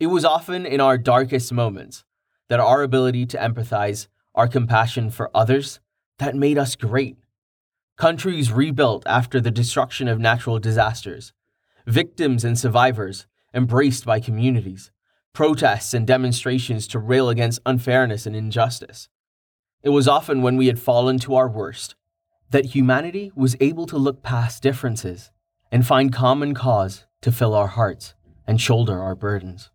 It 0.00 0.06
was 0.06 0.24
often 0.24 0.64
in 0.64 0.80
our 0.80 0.96
darkest 0.96 1.52
moments 1.52 2.04
that 2.48 2.58
our 2.58 2.82
ability 2.82 3.26
to 3.26 3.36
empathize, 3.36 4.08
our 4.34 4.48
compassion 4.48 5.10
for 5.10 5.30
others, 5.34 5.78
that 6.16 6.34
made 6.34 6.56
us 6.56 6.74
great. 6.74 7.18
Countries 7.98 8.50
rebuilt 8.50 9.02
after 9.06 9.42
the 9.42 9.50
destruction 9.50 10.08
of 10.08 10.18
natural 10.18 10.58
disasters, 10.58 11.34
victims 11.86 12.46
and 12.46 12.58
survivors 12.58 13.26
embraced 13.52 14.06
by 14.06 14.18
communities, 14.18 14.90
protests 15.34 15.92
and 15.92 16.06
demonstrations 16.06 16.86
to 16.86 16.98
rail 16.98 17.28
against 17.28 17.60
unfairness 17.66 18.24
and 18.24 18.34
injustice. 18.34 19.10
It 19.82 19.90
was 19.90 20.08
often 20.08 20.40
when 20.40 20.56
we 20.56 20.68
had 20.68 20.78
fallen 20.78 21.18
to 21.18 21.34
our 21.34 21.46
worst 21.46 21.94
that 22.48 22.74
humanity 22.74 23.32
was 23.34 23.54
able 23.60 23.84
to 23.84 23.98
look 23.98 24.22
past 24.22 24.62
differences 24.62 25.30
and 25.76 25.86
find 25.86 26.10
common 26.10 26.54
cause 26.54 27.04
to 27.20 27.30
fill 27.30 27.52
our 27.52 27.66
hearts 27.66 28.14
and 28.46 28.58
shoulder 28.58 28.98
our 28.98 29.14
burdens. 29.14 29.68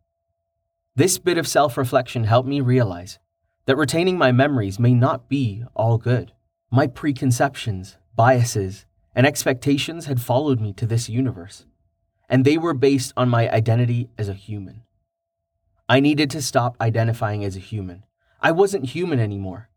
This 0.96 1.20
bit 1.20 1.38
of 1.38 1.48
self 1.48 1.78
reflection 1.78 2.24
helped 2.24 2.50
me 2.50 2.60
realize 2.60 3.20
that 3.68 3.78
retaining 3.78 4.18
my 4.18 4.32
memories 4.32 4.80
may 4.80 4.96
not 4.96 5.30
be 5.30 5.64
all 5.76 6.00
good. 6.00 6.32
My 6.72 6.88
preconceptions, 6.88 7.98
biases, 8.16 8.88
and 9.14 9.28
expectations 9.28 10.08
had 10.08 10.20
followed 10.20 10.60
me 10.60 10.74
to 10.74 10.88
this 10.88 11.08
universe, 11.08 11.68
and 12.28 12.46
they 12.46 12.58
were 12.58 12.74
based 12.74 13.14
on 13.16 13.30
my 13.30 13.48
identity 13.52 14.10
as 14.18 14.28
a 14.28 14.34
human. 14.34 14.82
I 15.88 16.00
needed 16.00 16.32
to 16.32 16.42
stop 16.42 16.78
identifying 16.82 17.46
as 17.46 17.56
a 17.56 17.60
human. 17.60 18.06
I 18.42 18.54
wasn't 18.54 18.86
human 18.86 19.20
anymore. 19.20 19.70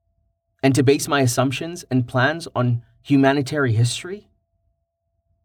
And 0.62 0.74
to 0.74 0.82
base 0.82 1.06
my 1.06 1.20
assumptions 1.20 1.84
and 1.90 2.08
plans 2.08 2.48
on 2.56 2.82
humanitarian 3.02 3.76
history? 3.76 4.30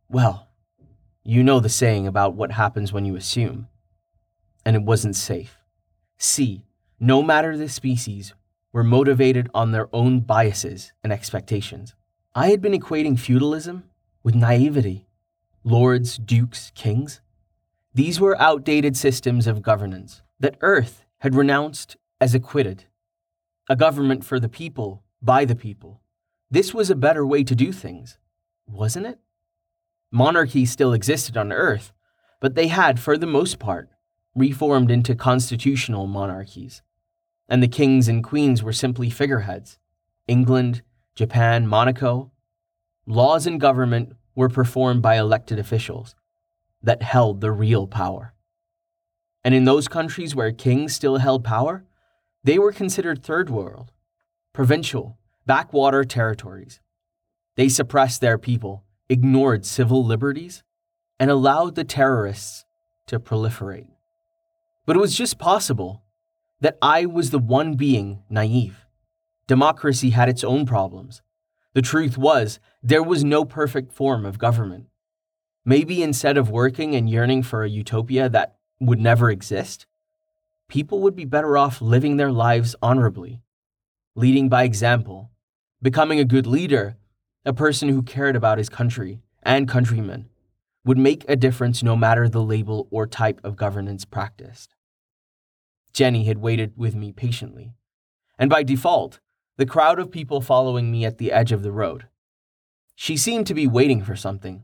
Well, 0.07 0.48
you 1.29 1.43
know 1.43 1.59
the 1.59 1.69
saying 1.69 2.07
about 2.07 2.33
what 2.33 2.53
happens 2.53 2.91
when 2.91 3.05
you 3.05 3.15
assume. 3.15 3.67
And 4.65 4.75
it 4.75 4.81
wasn't 4.81 5.15
safe. 5.15 5.57
See, 6.17 6.65
no 7.00 7.21
matter 7.21 7.55
the 7.55 7.69
species, 7.69 8.33
were 8.74 8.83
motivated 8.83 9.48
on 9.53 9.71
their 9.71 9.88
own 9.93 10.21
biases 10.21 10.91
and 11.03 11.13
expectations. 11.13 11.93
I 12.33 12.50
had 12.50 12.62
been 12.62 12.74
equating 12.74 13.17
feudalism 13.19 13.83
with 14.24 14.33
naivety. 14.33 15.07
Lords, 15.63 16.17
dukes, 16.17 16.71
kings. 16.74 17.21
These 17.93 18.19
were 18.19 18.41
outdated 18.41 18.98
systems 18.98 19.45
of 19.45 19.62
governance 19.62 20.24
that 20.39 20.57
Earth 20.62 21.05
had 21.19 21.36
renounced 21.36 21.95
as 22.19 22.33
acquitted. 22.33 22.86
A 23.69 23.75
government 23.75 24.25
for 24.25 24.39
the 24.39 24.50
people, 24.50 25.03
by 25.21 25.45
the 25.45 25.55
people. 25.55 26.01
This 26.50 26.74
was 26.74 26.89
a 26.89 26.95
better 26.95 27.24
way 27.24 27.43
to 27.43 27.55
do 27.55 27.71
things, 27.71 28.17
wasn't 28.65 29.05
it? 29.05 29.19
Monarchies 30.11 30.71
still 30.71 30.93
existed 30.93 31.37
on 31.37 31.51
Earth, 31.51 31.93
but 32.39 32.55
they 32.55 32.67
had, 32.67 32.99
for 32.99 33.17
the 33.17 33.27
most 33.27 33.59
part, 33.59 33.89
reformed 34.35 34.89
into 34.89 35.15
constitutional 35.15 36.07
monarchies, 36.07 36.81
and 37.47 37.61
the 37.61 37.67
kings 37.67 38.07
and 38.07 38.23
queens 38.23 38.63
were 38.63 38.73
simply 38.73 39.09
figureheads. 39.09 39.77
England, 40.27 40.81
Japan, 41.15 41.67
Monaco. 41.67 42.31
Laws 43.05 43.45
and 43.45 43.59
government 43.59 44.15
were 44.35 44.49
performed 44.49 45.01
by 45.01 45.17
elected 45.17 45.59
officials 45.59 46.15
that 46.81 47.01
held 47.01 47.41
the 47.41 47.51
real 47.51 47.87
power. 47.87 48.33
And 49.43 49.53
in 49.53 49.65
those 49.65 49.87
countries 49.87 50.35
where 50.35 50.51
kings 50.51 50.93
still 50.93 51.17
held 51.17 51.43
power, 51.43 51.85
they 52.43 52.57
were 52.59 52.71
considered 52.71 53.23
third 53.23 53.49
world, 53.49 53.91
provincial, 54.53 55.17
backwater 55.45 56.03
territories. 56.03 56.79
They 57.55 57.69
suppressed 57.69 58.21
their 58.21 58.37
people, 58.37 58.83
ignored 59.09 59.65
civil 59.65 60.05
liberties, 60.05 60.63
and 61.19 61.29
allowed 61.29 61.75
the 61.75 61.83
terrorists 61.83 62.65
to 63.07 63.19
proliferate. 63.19 63.87
But 64.85 64.95
it 64.95 64.99
was 64.99 65.17
just 65.17 65.39
possible 65.39 66.03
that 66.61 66.77
I 66.81 67.05
was 67.05 67.31
the 67.31 67.39
one 67.39 67.75
being 67.75 68.23
naive. 68.29 68.85
Democracy 69.47 70.11
had 70.11 70.29
its 70.29 70.43
own 70.43 70.65
problems. 70.65 71.21
The 71.73 71.81
truth 71.81 72.17
was, 72.17 72.59
there 72.83 73.03
was 73.03 73.23
no 73.23 73.45
perfect 73.45 73.91
form 73.91 74.25
of 74.25 74.39
government. 74.39 74.87
Maybe 75.65 76.01
instead 76.03 76.37
of 76.37 76.49
working 76.49 76.95
and 76.95 77.09
yearning 77.09 77.43
for 77.43 77.63
a 77.63 77.69
utopia 77.69 78.29
that 78.29 78.57
would 78.79 78.99
never 78.99 79.29
exist, 79.29 79.85
people 80.67 81.01
would 81.01 81.15
be 81.15 81.25
better 81.25 81.57
off 81.57 81.81
living 81.81 82.17
their 82.17 82.31
lives 82.31 82.75
honorably, 82.81 83.41
leading 84.15 84.49
by 84.49 84.63
example, 84.63 85.31
becoming 85.81 86.19
a 86.19 86.25
good 86.25 86.47
leader, 86.47 86.97
a 87.46 87.53
person 87.53 87.89
who 87.89 88.01
cared 88.01 88.36
about 88.36 88.58
his 88.58 88.69
country 88.69 89.22
and 89.43 89.67
countrymen, 89.67 90.29
would 90.86 90.98
make 90.98 91.25
a 91.27 91.36
difference 91.36 91.84
no 91.84 91.96
matter 91.96 92.27
the 92.27 92.43
label 92.43 92.88
or 92.91 93.05
type 93.05 93.39
of 93.43 93.55
governance 93.55 94.05
practiced. 94.05 94.75
Jenny 95.93 96.25
had 96.25 96.38
waited 96.38 96.74
with 96.77 96.96
me 96.96 97.12
patiently. 97.12 97.74
And 98.38 98.50
by 98.50 98.63
default, 98.63 99.19
the 99.58 99.65
crowd 99.65 100.00
of 100.00 100.12
people 100.12 100.41
following 100.41 100.91
me 100.91 101.05
at 101.05 101.17
the 101.17 101.31
edge 101.31 101.51
of 101.51 101.63
the 101.63 101.72
road. 101.72 102.08
She 102.96 103.17
seemed 103.17 103.48
to 103.48 103.53
be 103.53 103.67
waiting 103.67 104.03
for 104.03 104.15
something. 104.15 104.63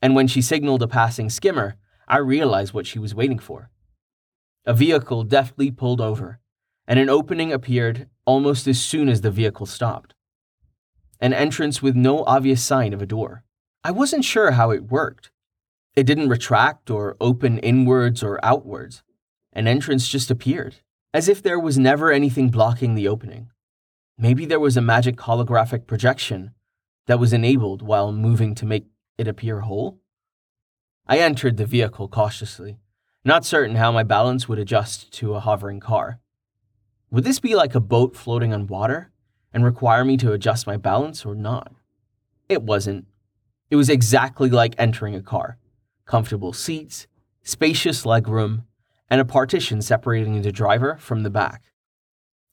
And 0.00 0.14
when 0.14 0.28
she 0.28 0.42
signaled 0.42 0.82
a 0.82 0.88
passing 0.88 1.30
skimmer, 1.30 1.76
I 2.08 2.18
realized 2.18 2.72
what 2.72 2.86
she 2.86 2.98
was 2.98 3.14
waiting 3.14 3.38
for. 3.38 3.70
A 4.64 4.74
vehicle 4.74 5.24
deftly 5.24 5.70
pulled 5.70 6.00
over, 6.00 6.40
and 6.86 6.98
an 6.98 7.08
opening 7.08 7.52
appeared 7.52 8.08
almost 8.24 8.66
as 8.66 8.80
soon 8.80 9.08
as 9.08 9.20
the 9.20 9.30
vehicle 9.30 9.66
stopped. 9.66 10.14
An 11.22 11.32
entrance 11.32 11.80
with 11.80 11.96
no 11.96 12.22
obvious 12.24 12.62
sign 12.62 12.92
of 12.92 13.00
a 13.00 13.06
door. 13.06 13.44
I 13.82 13.92
wasn't 13.92 14.26
sure 14.26 14.50
how 14.50 14.72
it 14.72 14.90
worked. 14.90 15.30
It 15.96 16.04
didn't 16.04 16.28
retract 16.28 16.90
or 16.90 17.16
open 17.18 17.56
inwards 17.60 18.22
or 18.22 18.44
outwards 18.44 19.02
an 19.52 19.68
entrance 19.68 20.08
just 20.08 20.30
appeared, 20.30 20.76
as 21.12 21.28
if 21.28 21.42
there 21.42 21.60
was 21.60 21.78
never 21.78 22.10
anything 22.10 22.48
blocking 22.48 22.94
the 22.94 23.06
opening. 23.06 23.50
Maybe 24.16 24.46
there 24.46 24.60
was 24.60 24.76
a 24.76 24.82
magic 24.82 25.16
holographic 25.16 25.86
projection 25.86 26.52
that 27.06 27.18
was 27.18 27.32
enabled 27.32 27.82
while 27.82 28.12
moving 28.12 28.54
to 28.56 28.66
make 28.66 28.86
it 29.18 29.28
appear 29.28 29.60
whole? 29.60 30.00
I 31.06 31.18
entered 31.18 31.56
the 31.56 31.66
vehicle 31.66 32.08
cautiously, 32.08 32.78
not 33.24 33.44
certain 33.44 33.76
how 33.76 33.92
my 33.92 34.02
balance 34.02 34.48
would 34.48 34.58
adjust 34.58 35.12
to 35.14 35.34
a 35.34 35.40
hovering 35.40 35.80
car. 35.80 36.20
Would 37.10 37.24
this 37.24 37.40
be 37.40 37.54
like 37.54 37.74
a 37.74 37.80
boat 37.80 38.16
floating 38.16 38.54
on 38.54 38.66
water 38.66 39.11
and 39.52 39.64
require 39.64 40.04
me 40.04 40.16
to 40.18 40.32
adjust 40.32 40.66
my 40.66 40.76
balance 40.76 41.24
or 41.24 41.34
not? 41.34 41.72
It 42.48 42.62
wasn't. 42.62 43.06
It 43.70 43.76
was 43.76 43.88
exactly 43.88 44.50
like 44.50 44.74
entering 44.78 45.14
a 45.14 45.22
car 45.22 45.58
comfortable 46.04 46.52
seats, 46.52 47.06
spacious 47.42 48.04
legroom, 48.04 48.64
and 49.08 49.20
a 49.20 49.24
partition 49.24 49.80
separating 49.80 50.42
the 50.42 50.52
driver 50.52 50.96
from 50.98 51.22
the 51.22 51.30
back. 51.30 51.62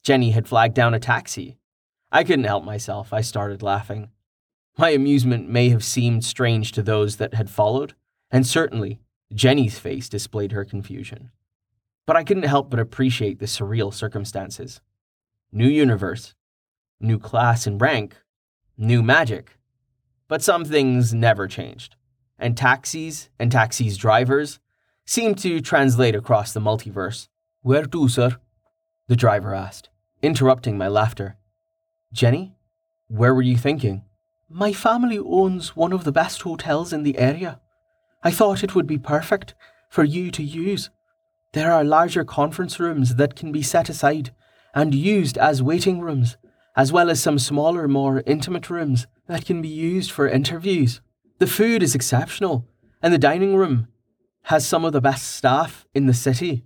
Jenny 0.04 0.32
had 0.32 0.48
flagged 0.48 0.76
down 0.76 0.94
a 0.94 1.00
taxi. 1.00 1.58
I 2.12 2.24
couldn't 2.24 2.46
help 2.46 2.64
myself. 2.64 3.12
I 3.12 3.22
started 3.22 3.62
laughing. 3.62 4.10
My 4.78 4.92
amusement 4.92 5.50
may 5.50 5.70
have 5.70 5.84
seemed 5.84 6.24
strange 6.24 6.72
to 6.72 6.82
those 6.82 7.18
that 7.18 7.34
had 7.34 7.50
followed, 7.50 7.96
and 8.32 8.48
certainly 8.48 9.02
Jenny's 9.34 9.78
face 9.78 10.08
displayed 10.08 10.54
her 10.54 10.64
confusion. 10.64 11.32
But 12.06 12.16
I 12.16 12.24
couldn't 12.24 12.44
help 12.44 12.70
but 12.70 12.80
appreciate 12.80 13.40
the 13.40 13.46
surreal 13.46 13.94
circumstances. 13.94 14.82
New 15.52 15.68
universe, 15.68 16.34
new 17.00 17.20
class 17.20 17.66
and 17.66 17.80
rank, 17.80 18.16
new 18.78 19.02
magic. 19.02 19.58
But 20.28 20.42
some 20.42 20.66
things 20.66 21.14
never 21.14 21.48
changed, 21.48 21.96
and 22.38 22.56
taxis 22.56 23.30
and 23.40 23.52
taxis' 23.52 23.98
drivers 23.98 24.60
seemed 25.06 25.40
to 25.40 25.60
translate 25.60 26.16
across 26.16 26.54
the 26.54 26.60
multiverse. 26.60 27.28
Where 27.62 27.86
to, 27.86 28.08
sir? 28.08 28.38
The 29.08 29.16
driver 29.16 29.56
asked, 29.56 29.90
interrupting 30.22 30.78
my 30.78 30.88
laughter. 30.88 31.38
Jenny, 32.14 32.56
where 33.08 33.34
were 33.34 33.42
you 33.42 33.58
thinking? 33.58 34.04
My 34.50 34.74
family 34.74 35.18
owns 35.18 35.76
one 35.76 35.94
of 35.94 36.04
the 36.04 36.12
best 36.12 36.42
hotels 36.44 36.94
in 36.94 37.04
the 37.04 37.18
area. 37.18 37.60
I 38.24 38.32
thought 38.32 38.64
it 38.64 38.76
would 38.76 38.88
be 38.88 38.98
perfect 38.98 39.56
for 39.90 40.04
you 40.04 40.30
to 40.32 40.44
use. 40.44 40.90
There 41.54 41.72
are 41.72 41.84
larger 41.84 42.24
conference 42.24 42.80
rooms 42.80 43.16
that 43.16 43.36
can 43.36 43.52
be 43.52 43.64
set 43.64 43.90
aside 43.90 44.32
and 44.76 44.94
used 44.94 45.38
as 45.38 45.64
waiting 45.64 46.00
rooms, 46.00 46.38
as 46.76 46.92
well 46.92 47.10
as 47.10 47.22
some 47.22 47.40
smaller, 47.40 47.88
more 47.88 48.24
intimate 48.26 48.70
rooms 48.70 49.08
that 49.28 49.46
can 49.46 49.62
be 49.62 49.68
used 49.68 50.12
for 50.12 50.28
interviews. 50.28 51.02
The 51.40 51.48
food 51.48 51.84
is 51.84 51.96
exceptional, 51.96 52.68
and 53.02 53.14
the 53.14 53.18
dining 53.18 53.56
room 53.56 53.88
has 54.44 54.68
some 54.68 54.86
of 54.86 54.94
the 54.94 55.02
best 55.02 55.28
staff 55.28 55.86
in 55.94 56.06
the 56.06 56.14
city. 56.14 56.64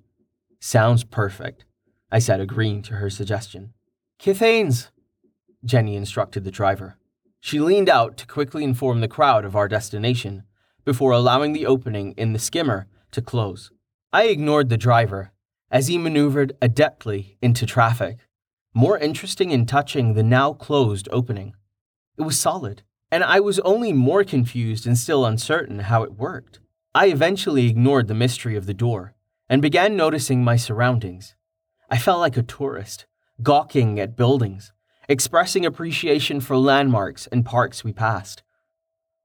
Sounds 0.60 1.03
perfect, 1.03 1.65
I 2.12 2.19
said, 2.19 2.39
agreeing 2.39 2.81
to 2.83 2.95
her 2.95 3.10
suggestion. 3.10 3.74
Kithanes, 4.19 4.89
Jenny 5.65 5.95
instructed 5.95 6.43
the 6.43 6.51
driver. 6.51 6.98
She 7.39 7.60
leaned 7.60 7.89
out 7.89 8.17
to 8.17 8.27
quickly 8.27 8.63
inform 8.63 9.01
the 9.01 9.07
crowd 9.07 9.45
of 9.45 9.55
our 9.55 9.67
destination, 9.67 10.43
before 10.86 11.12
allowing 11.12 11.53
the 11.53 11.65
opening 11.65 12.13
in 12.13 12.33
the 12.33 12.39
skimmer 12.39 12.88
to 13.12 13.22
close. 13.22 13.72
I 14.12 14.25
ignored 14.25 14.69
the 14.69 14.77
driver 14.77 15.31
as 15.72 15.88
he 15.88 15.98
maneuvered 15.98 16.53
adeptly 16.62 17.38
into 17.41 17.65
traffic, 17.65 18.17
more 18.74 18.98
interesting 18.98 19.51
in 19.51 19.65
touching 19.65 20.13
the 20.13 20.24
now 20.24 20.53
closed 20.53 21.08
opening. 21.12 21.53
It 22.18 22.24
was 22.24 22.39
solid, 22.39 22.82
and 23.12 23.24
I 23.24 23.39
was 23.39 23.60
only 23.60 23.94
more 23.94 24.24
confused 24.24 24.88
and 24.88 24.98
still 24.98 25.25
uncertain 25.25 25.80
how 25.80 26.03
it 26.03 26.13
worked. 26.13 26.60
I 26.96 27.08
eventually 27.08 27.68
ignored 27.68 28.08
the 28.08 28.13
mystery 28.13 28.56
of 28.56 28.65
the 28.65 28.74
door 28.74 29.13
and 29.50 29.62
began 29.62 29.96
noticing 29.96 30.44
my 30.44 30.56
surroundings. 30.56 31.36
I 31.89 31.98
felt 31.98 32.20
like 32.20 32.38
a 32.38 32.44
tourist, 32.44 33.06
gawking 33.42 34.00
at 34.00 34.15
buildings, 34.15 34.74
expressing 35.08 35.65
appreciation 35.65 36.39
for 36.39 36.58
landmarks 36.58 37.27
and 37.27 37.46
parks 37.46 37.84
we 37.84 37.94
passed. 37.94 38.42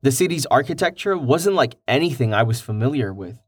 The 0.03 0.13
city's 0.13 0.47
architecture 0.47 1.17
wasn't 1.17 1.57
like 1.57 1.77
anything 1.87 2.35
I 2.35 2.43
was 2.43 2.61
familiar 2.61 3.13
with. 3.13 3.39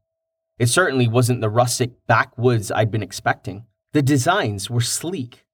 It 0.57 0.67
certainly 0.67 1.07
wasn't 1.07 1.41
the 1.41 1.49
rustic 1.49 1.91
backwoods 2.07 2.71
I'd 2.71 2.91
been 2.91 3.03
expecting. 3.03 3.65
The 3.93 4.01
designs 4.01 4.69
were 4.69 4.81
sleek, 4.81 5.45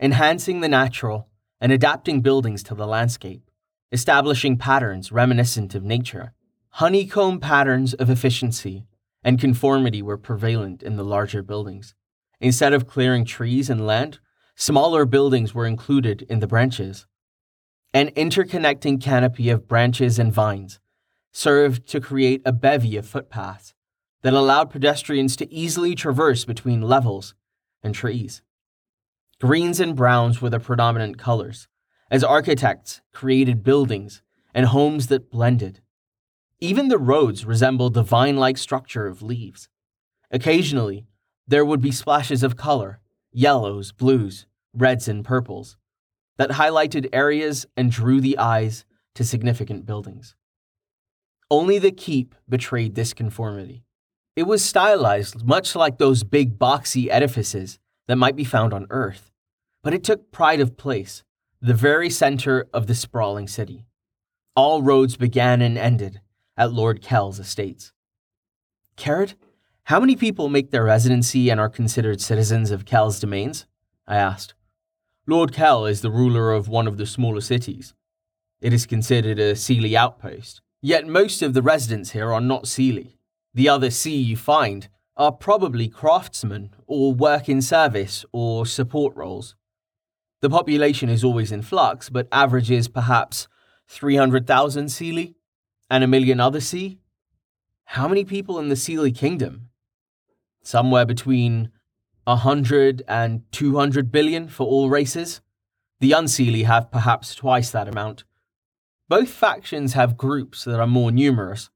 enhancing 0.00 0.60
the 0.60 0.68
natural 0.68 1.28
and 1.60 1.72
adapting 1.72 2.20
buildings 2.20 2.62
to 2.64 2.74
the 2.74 2.86
landscape, 2.86 3.50
establishing 3.92 4.56
patterns 4.56 5.12
reminiscent 5.12 5.74
of 5.74 5.84
nature. 5.84 6.32
Honeycomb 6.70 7.40
patterns 7.40 7.94
of 7.94 8.10
efficiency 8.10 8.84
and 9.22 9.40
conformity 9.40 10.02
were 10.02 10.18
prevalent 10.18 10.82
in 10.82 10.96
the 10.96 11.04
larger 11.04 11.42
buildings. 11.42 11.94
Instead 12.40 12.72
of 12.72 12.86
clearing 12.86 13.24
trees 13.24 13.70
and 13.70 13.86
land, 13.86 14.18
smaller 14.56 15.04
buildings 15.04 15.54
were 15.54 15.66
included 15.66 16.22
in 16.28 16.40
the 16.40 16.46
branches. 16.46 17.06
An 17.92 18.08
interconnecting 18.10 19.00
canopy 19.00 19.48
of 19.50 19.68
branches 19.68 20.18
and 20.18 20.32
vines 20.32 20.80
served 21.32 21.86
to 21.88 22.00
create 22.00 22.42
a 22.44 22.52
bevy 22.52 22.96
of 22.96 23.06
footpaths 23.06 23.74
that 24.22 24.34
allowed 24.34 24.70
pedestrians 24.70 25.36
to 25.36 25.52
easily 25.52 25.94
traverse 25.94 26.44
between 26.44 26.82
levels 26.82 27.34
and 27.82 27.94
trees. 27.94 28.42
Greens 29.40 29.80
and 29.80 29.96
browns 29.96 30.40
were 30.40 30.50
the 30.50 30.60
predominant 30.60 31.18
colors, 31.18 31.68
as 32.10 32.22
architects 32.22 33.00
created 33.12 33.62
buildings 33.62 34.22
and 34.54 34.66
homes 34.66 35.08
that 35.08 35.30
blended. 35.30 35.80
Even 36.60 36.88
the 36.88 36.98
roads 36.98 37.44
resembled 37.44 37.94
the 37.94 38.02
vine 38.02 38.36
like 38.36 38.56
structure 38.56 39.06
of 39.06 39.22
leaves. 39.22 39.68
Occasionally, 40.30 41.06
there 41.46 41.64
would 41.64 41.80
be 41.80 41.90
splashes 41.90 42.42
of 42.42 42.56
color 42.56 43.00
yellows, 43.36 43.90
blues, 43.90 44.46
reds, 44.72 45.08
and 45.08 45.24
purples 45.24 45.76
that 46.36 46.50
highlighted 46.50 47.08
areas 47.12 47.66
and 47.76 47.90
drew 47.90 48.20
the 48.20 48.38
eyes 48.38 48.84
to 49.14 49.24
significant 49.24 49.84
buildings. 49.84 50.36
Only 51.50 51.78
the 51.78 51.90
keep 51.90 52.34
betrayed 52.48 52.94
this 52.94 53.12
conformity. 53.12 53.84
It 54.36 54.44
was 54.44 54.64
stylized 54.64 55.44
much 55.44 55.76
like 55.76 55.98
those 55.98 56.24
big 56.24 56.58
boxy 56.58 57.08
edifices 57.10 57.78
that 58.06 58.16
might 58.16 58.36
be 58.36 58.44
found 58.44 58.72
on 58.72 58.86
Earth, 58.90 59.30
but 59.82 59.94
it 59.94 60.04
took 60.04 60.30
pride 60.30 60.60
of 60.60 60.76
place, 60.76 61.22
the 61.60 61.74
very 61.74 62.10
center 62.10 62.66
of 62.72 62.86
the 62.86 62.94
sprawling 62.94 63.48
city. 63.48 63.86
All 64.56 64.82
roads 64.82 65.16
began 65.16 65.62
and 65.62 65.76
ended 65.76 66.20
at 66.56 66.72
Lord 66.72 67.02
Kell's 67.02 67.38
estates. 67.38 67.92
Carrot, 68.96 69.34
how 69.84 70.00
many 70.00 70.16
people 70.16 70.48
make 70.48 70.70
their 70.70 70.84
residency 70.84 71.50
and 71.50 71.60
are 71.60 71.68
considered 71.68 72.20
citizens 72.20 72.70
of 72.70 72.84
Kell's 72.84 73.20
domains? 73.20 73.66
I 74.06 74.16
asked. 74.16 74.54
Lord 75.26 75.52
Kell 75.52 75.86
is 75.86 76.00
the 76.00 76.10
ruler 76.10 76.52
of 76.52 76.68
one 76.68 76.86
of 76.86 76.96
the 76.96 77.06
smaller 77.06 77.40
cities. 77.40 77.94
It 78.60 78.72
is 78.72 78.86
considered 78.86 79.38
a 79.38 79.54
Seelie 79.54 79.94
outpost, 79.94 80.60
yet 80.80 81.06
most 81.06 81.42
of 81.42 81.54
the 81.54 81.62
residents 81.62 82.10
here 82.10 82.32
are 82.32 82.40
not 82.40 82.64
Seelie. 82.64 83.16
The 83.52 83.68
other 83.68 83.90
C 83.90 84.16
you 84.16 84.36
find 84.36 84.88
are 85.16 85.32
probably 85.32 85.88
craftsmen 85.88 86.70
or 86.86 87.14
work 87.14 87.48
in 87.48 87.62
service 87.62 88.24
or 88.32 88.66
support 88.66 89.14
roles. 89.16 89.54
The 90.40 90.50
population 90.50 91.08
is 91.08 91.24
always 91.24 91.52
in 91.52 91.62
flux, 91.62 92.10
but 92.10 92.28
averages 92.32 92.88
perhaps 92.88 93.48
300,000 93.88 94.86
Seelie 94.86 95.34
and 95.88 96.02
a 96.02 96.08
million 96.08 96.40
other 96.40 96.60
C? 96.60 96.98
How 97.84 98.08
many 98.08 98.24
people 98.24 98.58
in 98.58 98.68
the 98.68 98.74
Seelie 98.74 99.16
Kingdom? 99.16 99.68
Somewhere 100.62 101.04
between 101.04 101.70
100 102.24 103.02
and 103.06 103.42
200 103.52 104.10
billion 104.10 104.48
for 104.48 104.66
all 104.66 104.88
races. 104.88 105.40
The 106.00 106.12
Unseelie 106.12 106.64
have 106.64 106.90
perhaps 106.90 107.34
twice 107.34 107.70
that 107.70 107.88
amount. 107.88 108.24
Both 109.08 109.30
factions 109.30 109.92
have 109.92 110.16
groups 110.16 110.64
that 110.64 110.80
are 110.80 110.86
more 110.86 111.12
numerous 111.12 111.70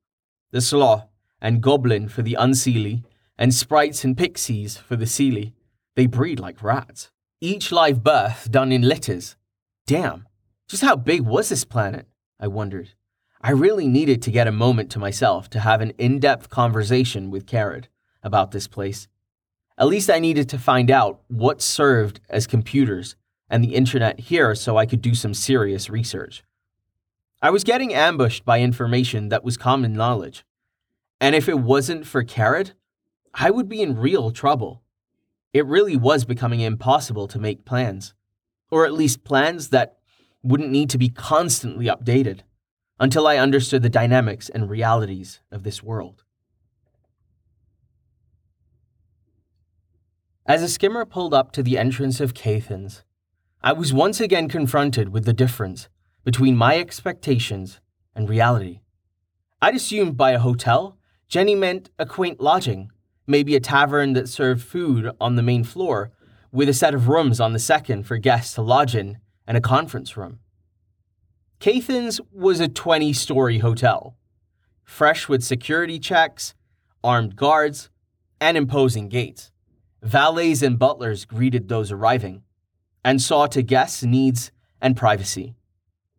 the 0.50 0.62
Sloth 0.62 1.06
and 1.42 1.62
Goblin 1.62 2.08
for 2.08 2.22
the 2.22 2.36
Unseelie, 2.40 3.04
and 3.38 3.54
Sprites 3.54 4.04
and 4.04 4.16
Pixies 4.16 4.76
for 4.76 4.96
the 4.96 5.04
Seelie. 5.04 5.52
They 5.94 6.06
breed 6.06 6.40
like 6.40 6.62
rats. 6.62 7.10
Each 7.40 7.70
live 7.70 8.02
birth 8.02 8.50
done 8.50 8.72
in 8.72 8.82
litters. 8.82 9.36
Damn, 9.86 10.26
just 10.68 10.82
how 10.82 10.96
big 10.96 11.22
was 11.22 11.48
this 11.48 11.64
planet? 11.64 12.06
I 12.40 12.48
wondered. 12.48 12.90
I 13.40 13.52
really 13.52 13.86
needed 13.86 14.20
to 14.22 14.32
get 14.32 14.48
a 14.48 14.52
moment 14.52 14.90
to 14.90 14.98
myself 14.98 15.48
to 15.50 15.60
have 15.60 15.80
an 15.80 15.92
in 15.98 16.18
depth 16.18 16.50
conversation 16.50 17.30
with 17.30 17.46
Carrot 17.46 17.88
about 18.22 18.50
this 18.50 18.66
place. 18.66 19.06
At 19.78 19.86
least 19.86 20.10
I 20.10 20.18
needed 20.18 20.48
to 20.48 20.58
find 20.58 20.90
out 20.90 21.20
what 21.28 21.62
served 21.62 22.20
as 22.28 22.48
computers 22.48 23.14
and 23.48 23.62
the 23.62 23.76
internet 23.76 24.18
here 24.18 24.56
so 24.56 24.76
I 24.76 24.86
could 24.86 25.00
do 25.00 25.14
some 25.14 25.34
serious 25.34 25.88
research. 25.88 26.42
I 27.40 27.50
was 27.50 27.62
getting 27.62 27.94
ambushed 27.94 28.44
by 28.44 28.60
information 28.60 29.28
that 29.28 29.44
was 29.44 29.56
common 29.56 29.92
knowledge. 29.92 30.44
And 31.20 31.36
if 31.36 31.48
it 31.48 31.60
wasn't 31.60 32.06
for 32.06 32.24
Carrot, 32.24 32.74
I 33.40 33.50
would 33.50 33.68
be 33.68 33.82
in 33.82 33.96
real 33.96 34.32
trouble. 34.32 34.82
It 35.52 35.64
really 35.64 35.96
was 35.96 36.24
becoming 36.24 36.58
impossible 36.58 37.28
to 37.28 37.38
make 37.38 37.64
plans, 37.64 38.12
or 38.68 38.84
at 38.84 38.92
least 38.92 39.22
plans 39.22 39.68
that 39.68 39.98
wouldn't 40.42 40.72
need 40.72 40.90
to 40.90 40.98
be 40.98 41.08
constantly 41.08 41.86
updated 41.86 42.40
until 42.98 43.28
I 43.28 43.36
understood 43.36 43.82
the 43.82 43.88
dynamics 43.88 44.48
and 44.48 44.68
realities 44.68 45.40
of 45.52 45.62
this 45.62 45.84
world. 45.84 46.24
As 50.44 50.60
a 50.60 50.68
skimmer 50.68 51.04
pulled 51.04 51.32
up 51.32 51.52
to 51.52 51.62
the 51.62 51.78
entrance 51.78 52.20
of 52.20 52.34
Caithn's, 52.34 53.04
I 53.62 53.72
was 53.72 53.92
once 53.92 54.20
again 54.20 54.48
confronted 54.48 55.10
with 55.10 55.26
the 55.26 55.32
difference 55.32 55.88
between 56.24 56.56
my 56.56 56.76
expectations 56.76 57.80
and 58.16 58.28
reality. 58.28 58.80
I'd 59.62 59.76
assumed 59.76 60.16
by 60.16 60.32
a 60.32 60.40
hotel, 60.40 60.98
Jenny 61.28 61.54
meant 61.54 61.90
a 61.98 62.06
quaint 62.06 62.40
lodging, 62.40 62.90
maybe 63.28 63.54
a 63.54 63.60
tavern 63.60 64.14
that 64.14 64.28
served 64.28 64.62
food 64.62 65.10
on 65.20 65.36
the 65.36 65.42
main 65.42 65.62
floor, 65.62 66.10
with 66.50 66.68
a 66.68 66.74
set 66.74 66.94
of 66.94 67.08
rooms 67.08 67.40
on 67.40 67.52
the 67.52 67.58
second 67.58 68.04
for 68.04 68.16
guests 68.16 68.54
to 68.54 68.62
lodge 68.62 68.96
in 68.96 69.18
and 69.46 69.56
a 69.56 69.60
conference 69.60 70.16
room. 70.16 70.40
Caithn's 71.60 72.20
was 72.32 72.60
a 72.60 72.68
20 72.68 73.12
story 73.12 73.58
hotel, 73.58 74.16
fresh 74.82 75.28
with 75.28 75.44
security 75.44 75.98
checks, 75.98 76.54
armed 77.04 77.36
guards, 77.36 77.90
and 78.40 78.56
imposing 78.56 79.08
gates. 79.08 79.50
Valets 80.02 80.62
and 80.62 80.78
butlers 80.78 81.24
greeted 81.24 81.68
those 81.68 81.92
arriving 81.92 82.42
and 83.04 83.20
saw 83.20 83.46
to 83.46 83.62
guests' 83.62 84.04
needs 84.04 84.52
and 84.80 84.96
privacy. 84.96 85.54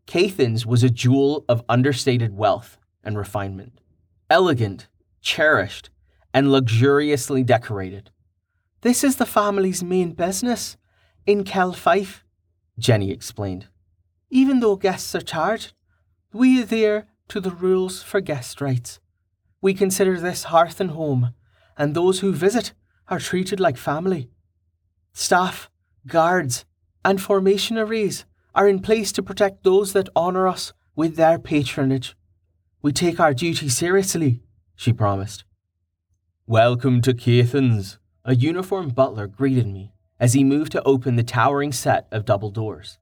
Caithn's 0.06 0.66
was 0.66 0.84
a 0.84 0.90
jewel 0.90 1.46
of 1.48 1.64
understated 1.70 2.36
wealth 2.36 2.78
and 3.04 3.18
refinement, 3.18 3.80
elegant, 4.30 4.88
cherished, 5.22 5.90
and 6.34 6.52
luxuriously 6.52 7.44
decorated. 7.44 8.12
This 8.82 9.04
is 9.04 9.18
the 9.18 9.26
family's 9.26 9.84
main 9.84 10.14
business 10.14 10.78
in 11.26 11.44
Kell 11.44 11.74
Fife, 11.74 12.24
Jenny 12.78 13.12
explained. 13.12 13.68
Even 14.30 14.60
though 14.60 14.76
guests 14.76 15.14
are 15.16 15.22
charged, 15.22 15.74
we 16.32 16.62
adhere 16.62 17.08
to 17.28 17.40
the 17.40 17.52
rules 17.52 18.04
for 18.04 18.22
guest 18.22 18.62
rights. 18.62 19.00
We 19.62 19.74
consider 19.74 20.20
this 20.20 20.46
hearth 20.46 20.80
and 20.80 20.92
home, 20.92 21.34
and 21.78 21.94
those 21.94 22.20
who 22.20 22.32
visit 22.32 22.74
are 23.08 23.20
treated 23.20 23.60
like 23.60 23.78
family. 23.78 24.30
Staff, 25.14 25.70
guards, 26.08 26.66
and 27.04 27.22
formation 27.22 27.78
arrays 27.78 28.26
are 28.56 28.68
in 28.68 28.80
place 28.80 29.12
to 29.14 29.24
protect 29.24 29.64
those 29.64 29.94
that 29.94 30.10
honour 30.16 30.48
us 30.48 30.74
with 30.96 31.16
their 31.16 31.40
patronage. 31.40 32.16
We 32.82 32.94
take 32.94 33.20
our 33.20 33.34
duty 33.34 33.70
seriously, 33.70 34.42
she 34.76 34.94
promised. 34.94 35.44
Welcome 36.50 37.02
to 37.02 37.14
Caithn's. 37.14 38.00
A 38.26 38.34
uniformed 38.34 38.96
butler 38.96 39.28
greeted 39.28 39.68
me 39.68 39.94
as 40.20 40.34
he 40.34 40.44
moved 40.44 40.72
to 40.72 40.82
open 40.82 41.16
the 41.16 41.22
towering 41.22 41.72
set 41.72 42.08
of 42.12 42.26
double 42.26 42.50
doors. 42.50 42.98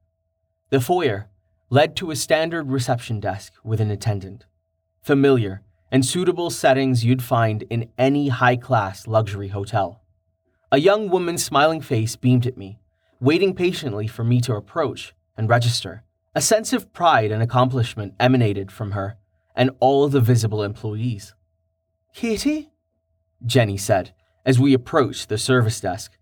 The 0.69 0.81
foyer 0.81 1.29
led 1.69 1.95
to 1.95 2.11
a 2.11 2.17
standard 2.17 2.69
reception 2.69 3.21
desk 3.21 3.53
with 3.63 3.79
an 3.79 3.89
attendant. 3.89 4.45
Familiar 5.01 5.61
and 5.89 6.05
suitable 6.05 6.49
settings 6.49 7.05
you'd 7.05 7.23
find 7.23 7.63
in 7.69 7.89
any 7.97 8.27
high 8.27 8.57
class 8.57 9.07
luxury 9.07 9.47
hotel. 9.47 10.01
A 10.69 10.81
young 10.81 11.09
woman's 11.09 11.45
smiling 11.45 11.79
face 11.79 12.17
beamed 12.17 12.47
at 12.47 12.57
me, 12.57 12.81
waiting 13.21 13.55
patiently 13.55 14.07
for 14.07 14.25
me 14.25 14.41
to 14.41 14.55
approach 14.55 15.13
and 15.37 15.47
register. 15.47 16.03
A 16.35 16.41
sense 16.41 16.73
of 16.73 16.91
pride 16.91 17.31
and 17.31 17.41
accomplishment 17.41 18.13
emanated 18.19 18.73
from 18.73 18.91
her 18.91 19.15
and 19.55 19.71
all 19.79 20.09
the 20.09 20.19
visible 20.19 20.63
employees. 20.63 21.33
Katie? 22.13 22.71
Jenny 23.45 23.77
said 23.77 24.13
as 24.45 24.59
we 24.59 24.73
approached 24.73 25.29
the 25.29 25.37
service 25.37 25.79
desk. 25.81 26.17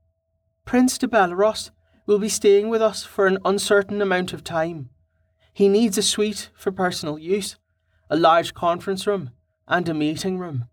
Prince 0.66 0.98
de 0.98 1.08
Bellerosse 1.08 1.72
will 2.06 2.20
be 2.20 2.30
staying 2.30 2.70
with 2.70 2.82
us 2.82 3.04
for 3.04 3.28
an 3.28 3.38
uncertain 3.46 4.02
amount 4.02 4.34
of 4.34 4.44
time. 4.44 4.90
He 5.54 5.70
needs 5.70 5.98
a 5.98 6.02
suite 6.02 6.50
for 6.56 6.72
personal 6.72 7.18
use, 7.18 7.58
a 8.10 8.18
large 8.18 8.54
conference 8.54 9.08
room, 9.08 9.32
and 9.68 9.88
a 9.88 9.94
meeting 9.94 10.38
room. 10.38 10.66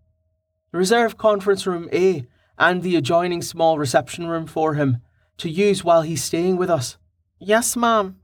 Reserve 0.72 1.16
conference 1.16 1.66
room 1.66 1.88
A 1.92 2.26
and 2.58 2.82
the 2.82 2.96
adjoining 2.96 3.42
small 3.42 3.78
reception 3.78 4.26
room 4.26 4.46
for 4.46 4.74
him 4.74 4.98
to 5.38 5.48
use 5.48 5.84
while 5.84 6.02
he's 6.02 6.24
staying 6.24 6.56
with 6.56 6.70
us. 6.70 6.96
Yes, 7.38 7.76
ma'am. 7.76 8.16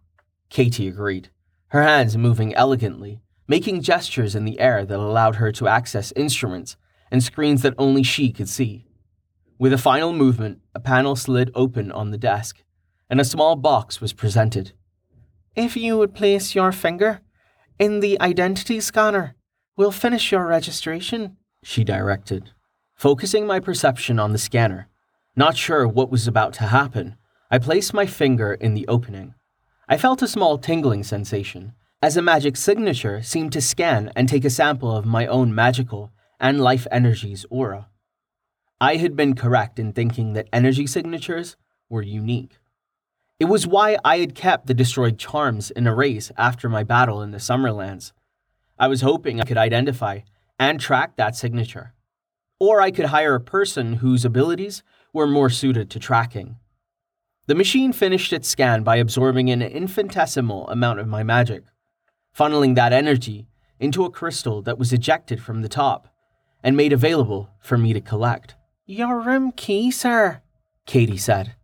Katie 0.48 0.88
agreed, 0.88 1.30
her 1.68 1.82
hands 1.82 2.16
moving 2.16 2.54
elegantly, 2.54 3.20
making 3.46 3.82
gestures 3.82 4.34
in 4.34 4.44
the 4.44 4.60
air 4.60 4.84
that 4.84 4.98
allowed 4.98 5.36
her 5.36 5.52
to 5.52 5.68
access 5.68 6.12
instruments 6.16 6.76
and 7.10 7.22
screens 7.22 7.62
that 7.62 7.74
only 7.78 8.02
she 8.02 8.32
could 8.32 8.48
see. 8.48 8.86
With 9.58 9.72
a 9.72 9.78
final 9.78 10.12
movement, 10.12 10.60
a 10.74 10.80
panel 10.80 11.16
slid 11.16 11.50
open 11.54 11.90
on 11.90 12.10
the 12.10 12.18
desk, 12.18 12.62
and 13.10 13.20
a 13.20 13.24
small 13.24 13.56
box 13.56 14.00
was 14.00 14.12
presented. 14.12 14.72
If 15.56 15.76
you 15.76 15.98
would 15.98 16.14
place 16.14 16.54
your 16.54 16.70
finger 16.70 17.20
in 17.78 18.00
the 18.00 18.20
identity 18.20 18.80
scanner, 18.80 19.34
we'll 19.76 19.90
finish 19.90 20.30
your 20.30 20.46
registration, 20.46 21.36
she 21.62 21.82
directed. 21.82 22.50
Focusing 22.94 23.46
my 23.46 23.58
perception 23.60 24.18
on 24.18 24.32
the 24.32 24.38
scanner, 24.38 24.88
not 25.34 25.56
sure 25.56 25.86
what 25.86 26.10
was 26.10 26.26
about 26.26 26.52
to 26.54 26.64
happen, 26.64 27.16
I 27.50 27.58
placed 27.58 27.94
my 27.94 28.06
finger 28.06 28.54
in 28.54 28.74
the 28.74 28.86
opening. 28.88 29.34
I 29.88 29.96
felt 29.96 30.22
a 30.22 30.28
small 30.28 30.58
tingling 30.58 31.02
sensation, 31.02 31.72
as 32.02 32.16
a 32.16 32.22
magic 32.22 32.56
signature 32.56 33.22
seemed 33.22 33.52
to 33.52 33.60
scan 33.60 34.12
and 34.14 34.28
take 34.28 34.44
a 34.44 34.50
sample 34.50 34.94
of 34.94 35.06
my 35.06 35.26
own 35.26 35.54
magical 35.54 36.12
and 36.40 36.60
life 36.60 36.86
energy's 36.90 37.44
aura. 37.50 37.88
I 38.80 38.96
had 38.96 39.16
been 39.16 39.34
correct 39.34 39.78
in 39.78 39.92
thinking 39.92 40.34
that 40.34 40.48
energy 40.52 40.86
signatures 40.86 41.56
were 41.88 42.02
unique. 42.02 42.58
It 43.40 43.46
was 43.46 43.66
why 43.66 43.98
I 44.04 44.18
had 44.18 44.34
kept 44.34 44.66
the 44.66 44.74
destroyed 44.74 45.18
charms 45.18 45.70
in 45.70 45.86
a 45.86 45.94
race 45.94 46.30
after 46.36 46.68
my 46.68 46.84
battle 46.84 47.22
in 47.22 47.30
the 47.30 47.38
Summerlands. 47.38 48.12
I 48.78 48.88
was 48.88 49.00
hoping 49.00 49.40
I 49.40 49.44
could 49.44 49.56
identify 49.56 50.20
and 50.58 50.80
track 50.80 51.16
that 51.16 51.36
signature. 51.36 51.94
Or 52.60 52.80
I 52.80 52.90
could 52.90 53.06
hire 53.06 53.34
a 53.34 53.40
person 53.40 53.94
whose 53.94 54.24
abilities 54.24 54.82
were 55.12 55.26
more 55.26 55.50
suited 55.50 55.90
to 55.90 55.98
tracking. 55.98 56.56
The 57.46 57.54
machine 57.54 57.92
finished 57.92 58.32
its 58.32 58.48
scan 58.48 58.82
by 58.82 58.96
absorbing 58.96 59.50
an 59.50 59.62
infinitesimal 59.62 60.68
amount 60.68 61.00
of 61.00 61.08
my 61.08 61.22
magic, 61.22 61.64
funneling 62.36 62.74
that 62.74 62.92
energy 62.92 63.48
into 63.80 64.04
a 64.04 64.10
crystal 64.10 64.62
that 64.62 64.78
was 64.78 64.92
ejected 64.92 65.42
from 65.42 65.62
the 65.62 65.68
top 65.68 66.08
and 66.62 66.76
made 66.76 66.92
available 66.92 67.50
for 67.60 67.78
me 67.78 67.92
to 67.92 68.00
collect. 68.00 68.54
Your 68.86 69.20
room 69.20 69.52
key, 69.52 69.90
sir, 69.90 70.40
Katie 70.86 71.16
said. 71.16 71.54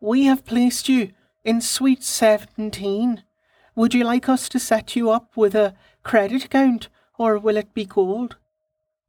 We 0.00 0.24
have 0.24 0.44
placed 0.44 0.88
you 0.88 1.10
in 1.44 1.60
Suite 1.60 2.04
17. 2.04 3.22
Would 3.74 3.94
you 3.94 4.04
like 4.04 4.28
us 4.28 4.48
to 4.50 4.58
set 4.58 4.94
you 4.96 5.10
up 5.10 5.36
with 5.36 5.54
a 5.54 5.74
credit 6.02 6.44
account, 6.44 6.88
or 7.18 7.38
will 7.38 7.56
it 7.56 7.74
be 7.74 7.84
gold? 7.84 8.36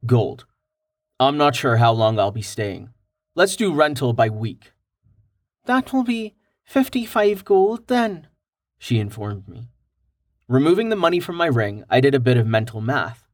Gold. 0.06 0.46
I'm 1.18 1.36
not 1.36 1.54
sure 1.54 1.76
how 1.76 1.92
long 1.92 2.18
I'll 2.18 2.30
be 2.30 2.42
staying. 2.42 2.90
Let's 3.34 3.56
do 3.56 3.72
rental 3.72 4.12
by 4.12 4.28
week. 4.28 4.72
That 5.66 5.92
will 5.92 6.04
be 6.04 6.34
55 6.64 7.44
gold 7.44 7.88
then, 7.88 8.28
she 8.78 8.98
informed 8.98 9.48
me. 9.48 9.68
Removing 10.48 10.88
the 10.88 10.96
money 10.96 11.20
from 11.20 11.36
my 11.36 11.46
ring, 11.46 11.84
I 11.90 12.00
did 12.00 12.14
a 12.14 12.20
bit 12.20 12.36
of 12.36 12.46
mental 12.46 12.80
math. 12.80 13.26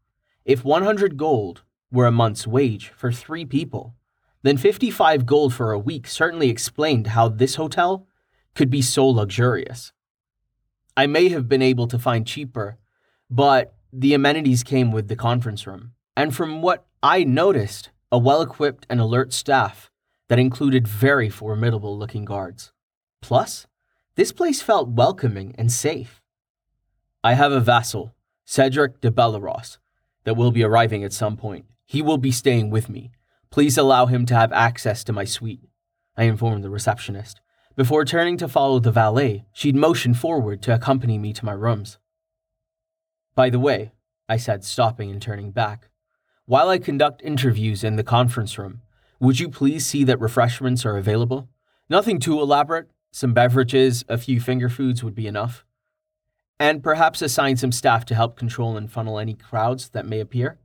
If 0.45 0.65
100 0.65 1.17
gold 1.17 1.63
were 1.91 2.07
a 2.07 2.13
month's 2.13 2.47
wage 2.47 2.93
for 2.97 3.13
three 3.13 3.45
people, 3.45 3.95
then 4.43 4.57
55 4.57 5.27
gold 5.27 5.55
for 5.55 5.73
a 5.73 5.79
week 5.79 6.07
certainly 6.07 6.51
explained 6.51 7.09
how 7.09 7.29
this 7.29 7.57
hotel 7.57 8.07
could 8.55 8.71
be 8.71 8.83
so 8.83 9.07
luxurious. 9.07 9.93
I 10.97 11.07
may 11.07 11.29
have 11.29 11.49
been 11.49 11.63
able 11.63 11.87
to 11.89 11.99
find 11.99 12.27
cheaper, 12.27 12.79
but 13.31 13.75
the 13.93 14.15
amenities 14.15 14.63
came 14.63 14.93
with 14.93 15.09
the 15.09 15.17
conference 15.17 15.67
room. 15.67 15.93
And 16.17 16.35
from 16.35 16.63
what 16.63 16.87
I 17.03 17.25
noticed, 17.25 17.91
a 18.11 18.19
well 18.19 18.41
equipped 18.41 18.87
and 18.89 19.01
alert 19.01 19.33
staff 19.33 19.91
that 20.29 20.39
included 20.39 20.89
very 20.89 21.29
formidable 21.29 21.97
looking 21.99 22.25
guards. 22.25 22.73
Plus, 23.21 23.67
this 24.15 24.33
place 24.33 24.63
felt 24.63 24.89
welcoming 24.89 25.55
and 25.59 25.71
safe. 25.71 26.23
I 27.23 27.35
have 27.35 27.53
a 27.53 27.61
vassal, 27.61 28.15
Cedric 28.45 29.01
de 29.01 29.11
Bellerosse, 29.11 29.79
that 30.25 30.35
will 30.35 30.53
be 30.53 30.63
arriving 30.63 31.05
at 31.05 31.13
some 31.13 31.37
point. 31.37 31.67
He 31.87 32.03
will 32.03 32.19
be 32.19 32.33
staying 32.33 32.71
with 32.71 32.89
me. 32.89 33.13
Please 33.51 33.79
allow 33.79 34.07
him 34.07 34.27
to 34.27 34.35
have 34.35 34.53
access 34.53 35.05
to 35.05 35.13
my 35.13 35.25
suite, 35.25 35.63
I 36.17 36.25
informed 36.25 36.65
the 36.65 36.71
receptionist. 36.71 37.41
Before 37.77 38.05
turning 38.05 38.37
to 38.39 38.49
follow 38.49 38.81
the 38.81 38.91
valet, 38.91 39.45
she'd 39.53 39.77
motioned 39.77 40.19
forward 40.19 40.63
to 40.63 40.75
accompany 40.75 41.17
me 41.17 41.33
to 41.33 41.45
my 41.45 41.53
rooms. 41.53 41.99
By 43.35 43.51
the 43.51 43.61
way, 43.61 43.93
I 44.29 44.37
said, 44.37 44.65
stopping 44.65 45.11
and 45.11 45.23
turning 45.23 45.53
back, 45.53 45.91
while 46.47 46.69
I 46.69 46.79
conduct 46.79 47.23
interviews 47.23 47.85
in 47.85 47.97
the 47.97 48.03
conference 48.03 48.59
room, 48.59 48.83
would 49.21 49.41
you 49.41 49.49
please 49.49 49.87
see 49.87 50.05
that 50.05 50.21
refreshments 50.21 50.85
are 50.85 50.97
available? 50.97 51.49
Nothing 51.89 52.19
too 52.19 52.41
elaborate, 52.41 52.91
some 53.13 53.33
beverages, 53.33 54.05
a 54.09 54.19
few 54.19 54.41
finger 54.41 54.69
foods 54.69 55.05
would 55.05 55.15
be 55.15 55.27
enough. 55.27 55.65
And 56.59 56.83
perhaps 56.83 57.23
assign 57.23 57.57
some 57.57 57.73
staff 57.73 58.05
to 58.07 58.15
help 58.15 58.37
control 58.37 58.77
and 58.77 58.91
funnel 58.91 59.19
any 59.19 59.35
crowds 59.35 59.91
that 59.91 60.07
may 60.07 60.21
appear. 60.21 60.59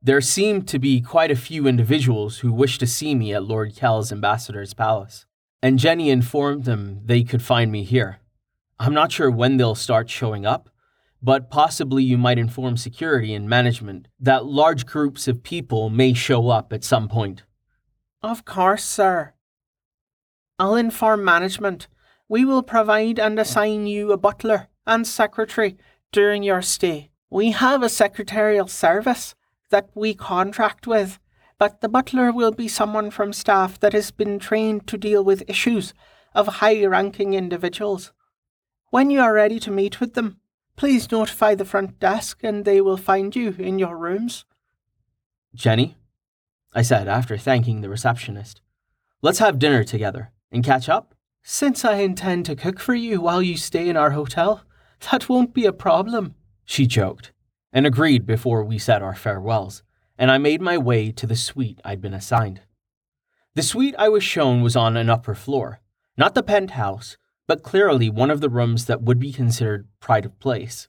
There 0.00 0.20
seemed 0.20 0.68
to 0.68 0.78
be 0.78 1.00
quite 1.00 1.32
a 1.32 1.36
few 1.36 1.66
individuals 1.66 2.38
who 2.38 2.52
wished 2.52 2.78
to 2.80 2.86
see 2.86 3.16
me 3.16 3.34
at 3.34 3.42
Lord 3.42 3.74
Kell's 3.74 4.12
ambassador's 4.12 4.72
palace, 4.72 5.26
and 5.60 5.78
Jenny 5.78 6.08
informed 6.08 6.64
them 6.64 7.00
they 7.04 7.24
could 7.24 7.42
find 7.42 7.72
me 7.72 7.82
here. 7.82 8.20
I'm 8.78 8.94
not 8.94 9.10
sure 9.10 9.28
when 9.28 9.56
they'll 9.56 9.74
start 9.74 10.08
showing 10.08 10.46
up, 10.46 10.70
but 11.20 11.50
possibly 11.50 12.04
you 12.04 12.16
might 12.16 12.38
inform 12.38 12.76
security 12.76 13.34
and 13.34 13.48
management 13.48 14.06
that 14.20 14.46
large 14.46 14.86
groups 14.86 15.26
of 15.26 15.42
people 15.42 15.90
may 15.90 16.12
show 16.12 16.48
up 16.48 16.72
at 16.72 16.84
some 16.84 17.08
point. 17.08 17.42
Of 18.22 18.44
course, 18.44 18.84
sir. 18.84 19.34
I'll 20.60 20.76
inform 20.76 21.24
management. 21.24 21.88
We 22.28 22.44
will 22.44 22.62
provide 22.62 23.18
and 23.18 23.36
assign 23.36 23.88
you 23.88 24.12
a 24.12 24.16
butler 24.16 24.68
and 24.86 25.04
secretary 25.04 25.76
during 26.12 26.44
your 26.44 26.62
stay. 26.62 27.10
We 27.30 27.50
have 27.50 27.82
a 27.82 27.88
secretarial 27.88 28.68
service 28.68 29.34
that 29.70 29.90
we 29.94 30.14
contract 30.14 30.86
with, 30.86 31.18
but 31.58 31.80
the 31.80 31.88
butler 31.88 32.32
will 32.32 32.52
be 32.52 32.68
someone 32.68 33.10
from 33.10 33.32
staff 33.32 33.78
that 33.80 33.92
has 33.92 34.10
been 34.10 34.38
trained 34.38 34.86
to 34.86 34.96
deal 34.96 35.24
with 35.24 35.48
issues 35.48 35.92
of 36.34 36.46
high 36.46 36.84
ranking 36.84 37.34
individuals. 37.34 38.12
When 38.90 39.10
you 39.10 39.20
are 39.20 39.34
ready 39.34 39.58
to 39.60 39.70
meet 39.70 40.00
with 40.00 40.14
them, 40.14 40.40
please 40.76 41.10
notify 41.10 41.54
the 41.54 41.64
front 41.64 41.98
desk 41.98 42.40
and 42.42 42.64
they 42.64 42.80
will 42.80 42.96
find 42.96 43.34
you 43.34 43.54
in 43.58 43.78
your 43.78 43.96
rooms. 43.96 44.44
Jenny, 45.54 45.96
I 46.74 46.82
said 46.82 47.08
after 47.08 47.36
thanking 47.36 47.80
the 47.80 47.88
receptionist, 47.88 48.60
let's 49.20 49.40
have 49.40 49.58
dinner 49.58 49.82
together 49.84 50.32
and 50.52 50.64
catch 50.64 50.88
up. 50.88 51.14
Since 51.42 51.84
I 51.84 51.94
intend 51.94 52.46
to 52.46 52.56
cook 52.56 52.78
for 52.78 52.94
you 52.94 53.20
while 53.20 53.42
you 53.42 53.56
stay 53.56 53.88
in 53.88 53.96
our 53.96 54.10
hotel, 54.10 54.62
that 55.10 55.28
won't 55.28 55.54
be 55.54 55.64
a 55.64 55.72
problem, 55.72 56.34
she 56.64 56.86
joked 56.86 57.32
and 57.72 57.86
agreed 57.86 58.26
before 58.26 58.64
we 58.64 58.78
said 58.78 59.02
our 59.02 59.14
farewells, 59.14 59.82
and 60.16 60.30
I 60.30 60.38
made 60.38 60.60
my 60.60 60.78
way 60.78 61.12
to 61.12 61.26
the 61.26 61.36
suite 61.36 61.80
I'd 61.84 62.00
been 62.00 62.14
assigned. 62.14 62.62
The 63.54 63.62
suite 63.62 63.94
I 63.98 64.08
was 64.08 64.24
shown 64.24 64.62
was 64.62 64.76
on 64.76 64.96
an 64.96 65.10
upper 65.10 65.34
floor, 65.34 65.80
not 66.16 66.34
the 66.34 66.42
penthouse, 66.42 67.16
but 67.46 67.62
clearly 67.62 68.10
one 68.10 68.30
of 68.30 68.40
the 68.40 68.50
rooms 68.50 68.86
that 68.86 69.02
would 69.02 69.18
be 69.18 69.32
considered 69.32 69.88
pride 70.00 70.26
of 70.26 70.38
place. 70.38 70.88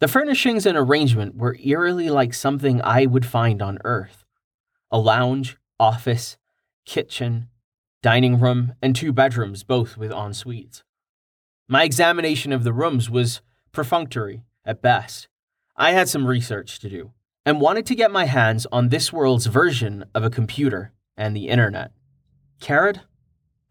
The 0.00 0.08
furnishings 0.08 0.64
and 0.64 0.78
arrangement 0.78 1.36
were 1.36 1.56
eerily 1.62 2.08
like 2.08 2.32
something 2.32 2.80
I 2.82 3.06
would 3.06 3.26
find 3.26 3.60
on 3.60 3.78
Earth 3.84 4.24
a 4.90 4.98
lounge, 4.98 5.58
office, 5.78 6.38
kitchen, 6.86 7.48
dining 8.02 8.40
room, 8.40 8.72
and 8.80 8.96
two 8.96 9.12
bedrooms, 9.12 9.62
both 9.62 9.98
with 9.98 10.12
en 10.12 10.32
suites. 10.32 10.82
My 11.68 11.82
examination 11.82 12.52
of 12.52 12.64
the 12.64 12.72
rooms 12.72 13.10
was 13.10 13.42
perfunctory 13.72 14.44
at 14.64 14.80
best, 14.80 15.28
I 15.80 15.92
had 15.92 16.08
some 16.08 16.26
research 16.26 16.80
to 16.80 16.90
do 16.90 17.12
and 17.46 17.60
wanted 17.60 17.86
to 17.86 17.94
get 17.94 18.10
my 18.10 18.24
hands 18.24 18.66
on 18.72 18.88
this 18.88 19.12
world's 19.12 19.46
version 19.46 20.04
of 20.12 20.24
a 20.24 20.30
computer 20.30 20.92
and 21.16 21.36
the 21.36 21.48
internet. 21.48 21.92
Carrot? 22.60 22.98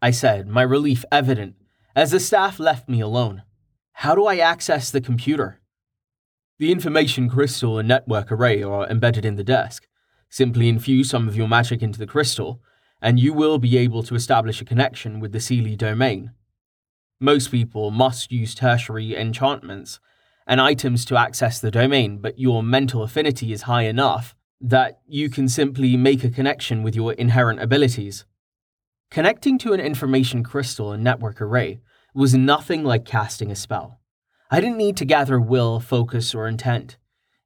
I 0.00 0.10
said, 0.10 0.48
my 0.48 0.62
relief 0.62 1.04
evident 1.12 1.56
as 1.94 2.10
the 2.10 2.18
staff 2.18 2.58
left 2.58 2.88
me 2.88 3.00
alone. 3.00 3.42
How 3.92 4.14
do 4.14 4.24
I 4.24 4.38
access 4.38 4.90
the 4.90 5.02
computer? 5.02 5.60
The 6.58 6.72
information 6.72 7.28
crystal 7.28 7.78
and 7.78 7.86
network 7.86 8.32
array 8.32 8.62
are 8.62 8.88
embedded 8.88 9.26
in 9.26 9.36
the 9.36 9.44
desk. 9.44 9.86
Simply 10.30 10.70
infuse 10.70 11.10
some 11.10 11.28
of 11.28 11.36
your 11.36 11.48
magic 11.48 11.82
into 11.82 11.98
the 11.98 12.06
crystal, 12.06 12.62
and 13.02 13.20
you 13.20 13.34
will 13.34 13.58
be 13.58 13.76
able 13.76 14.02
to 14.04 14.14
establish 14.14 14.62
a 14.62 14.64
connection 14.64 15.20
with 15.20 15.32
the 15.32 15.38
Seelie 15.38 15.76
domain. 15.76 16.32
Most 17.20 17.50
people 17.50 17.90
must 17.90 18.32
use 18.32 18.54
tertiary 18.54 19.14
enchantments 19.14 20.00
and 20.48 20.60
items 20.62 21.04
to 21.04 21.16
access 21.16 21.60
the 21.60 21.70
domain, 21.70 22.18
but 22.18 22.38
your 22.38 22.62
mental 22.62 23.02
affinity 23.02 23.52
is 23.52 23.62
high 23.62 23.82
enough 23.82 24.34
that 24.60 25.00
you 25.06 25.28
can 25.28 25.46
simply 25.46 25.96
make 25.96 26.24
a 26.24 26.30
connection 26.30 26.82
with 26.82 26.96
your 26.96 27.12
inherent 27.12 27.60
abilities. 27.60 28.24
Connecting 29.10 29.58
to 29.58 29.74
an 29.74 29.80
information 29.80 30.42
crystal 30.42 30.90
and 30.90 31.04
network 31.04 31.40
array 31.40 31.80
was 32.14 32.34
nothing 32.34 32.82
like 32.82 33.04
casting 33.04 33.50
a 33.50 33.54
spell. 33.54 34.00
I 34.50 34.60
didn't 34.60 34.78
need 34.78 34.96
to 34.96 35.04
gather 35.04 35.38
will, 35.38 35.78
focus, 35.78 36.34
or 36.34 36.48
intent. 36.48 36.96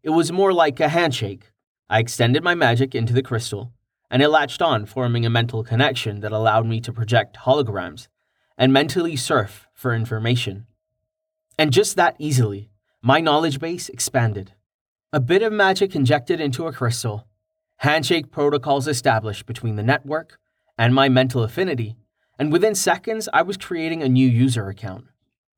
It 0.04 0.10
was 0.10 0.32
more 0.32 0.52
like 0.52 0.78
a 0.78 0.88
handshake. 0.88 1.50
I 1.90 1.98
extended 1.98 2.44
my 2.44 2.54
magic 2.54 2.94
into 2.94 3.12
the 3.12 3.22
crystal, 3.22 3.72
and 4.10 4.22
it 4.22 4.28
latched 4.28 4.62
on, 4.62 4.86
forming 4.86 5.26
a 5.26 5.30
mental 5.30 5.64
connection 5.64 6.20
that 6.20 6.32
allowed 6.32 6.66
me 6.66 6.80
to 6.80 6.92
project 6.92 7.36
holograms 7.44 8.06
and 8.56 8.72
mentally 8.72 9.16
surf 9.16 9.66
for 9.74 9.92
information. 9.94 10.66
And 11.58 11.72
just 11.72 11.96
that 11.96 12.16
easily, 12.18 12.70
my 13.04 13.20
knowledge 13.20 13.58
base 13.58 13.88
expanded. 13.88 14.52
A 15.12 15.18
bit 15.18 15.42
of 15.42 15.52
magic 15.52 15.96
injected 15.96 16.40
into 16.40 16.68
a 16.68 16.72
crystal, 16.72 17.26
handshake 17.78 18.30
protocols 18.30 18.86
established 18.86 19.44
between 19.44 19.74
the 19.74 19.82
network 19.82 20.38
and 20.78 20.94
my 20.94 21.08
mental 21.08 21.42
affinity, 21.42 21.96
and 22.38 22.52
within 22.52 22.76
seconds, 22.76 23.28
I 23.32 23.42
was 23.42 23.56
creating 23.56 24.04
a 24.04 24.08
new 24.08 24.28
user 24.28 24.68
account, 24.68 25.06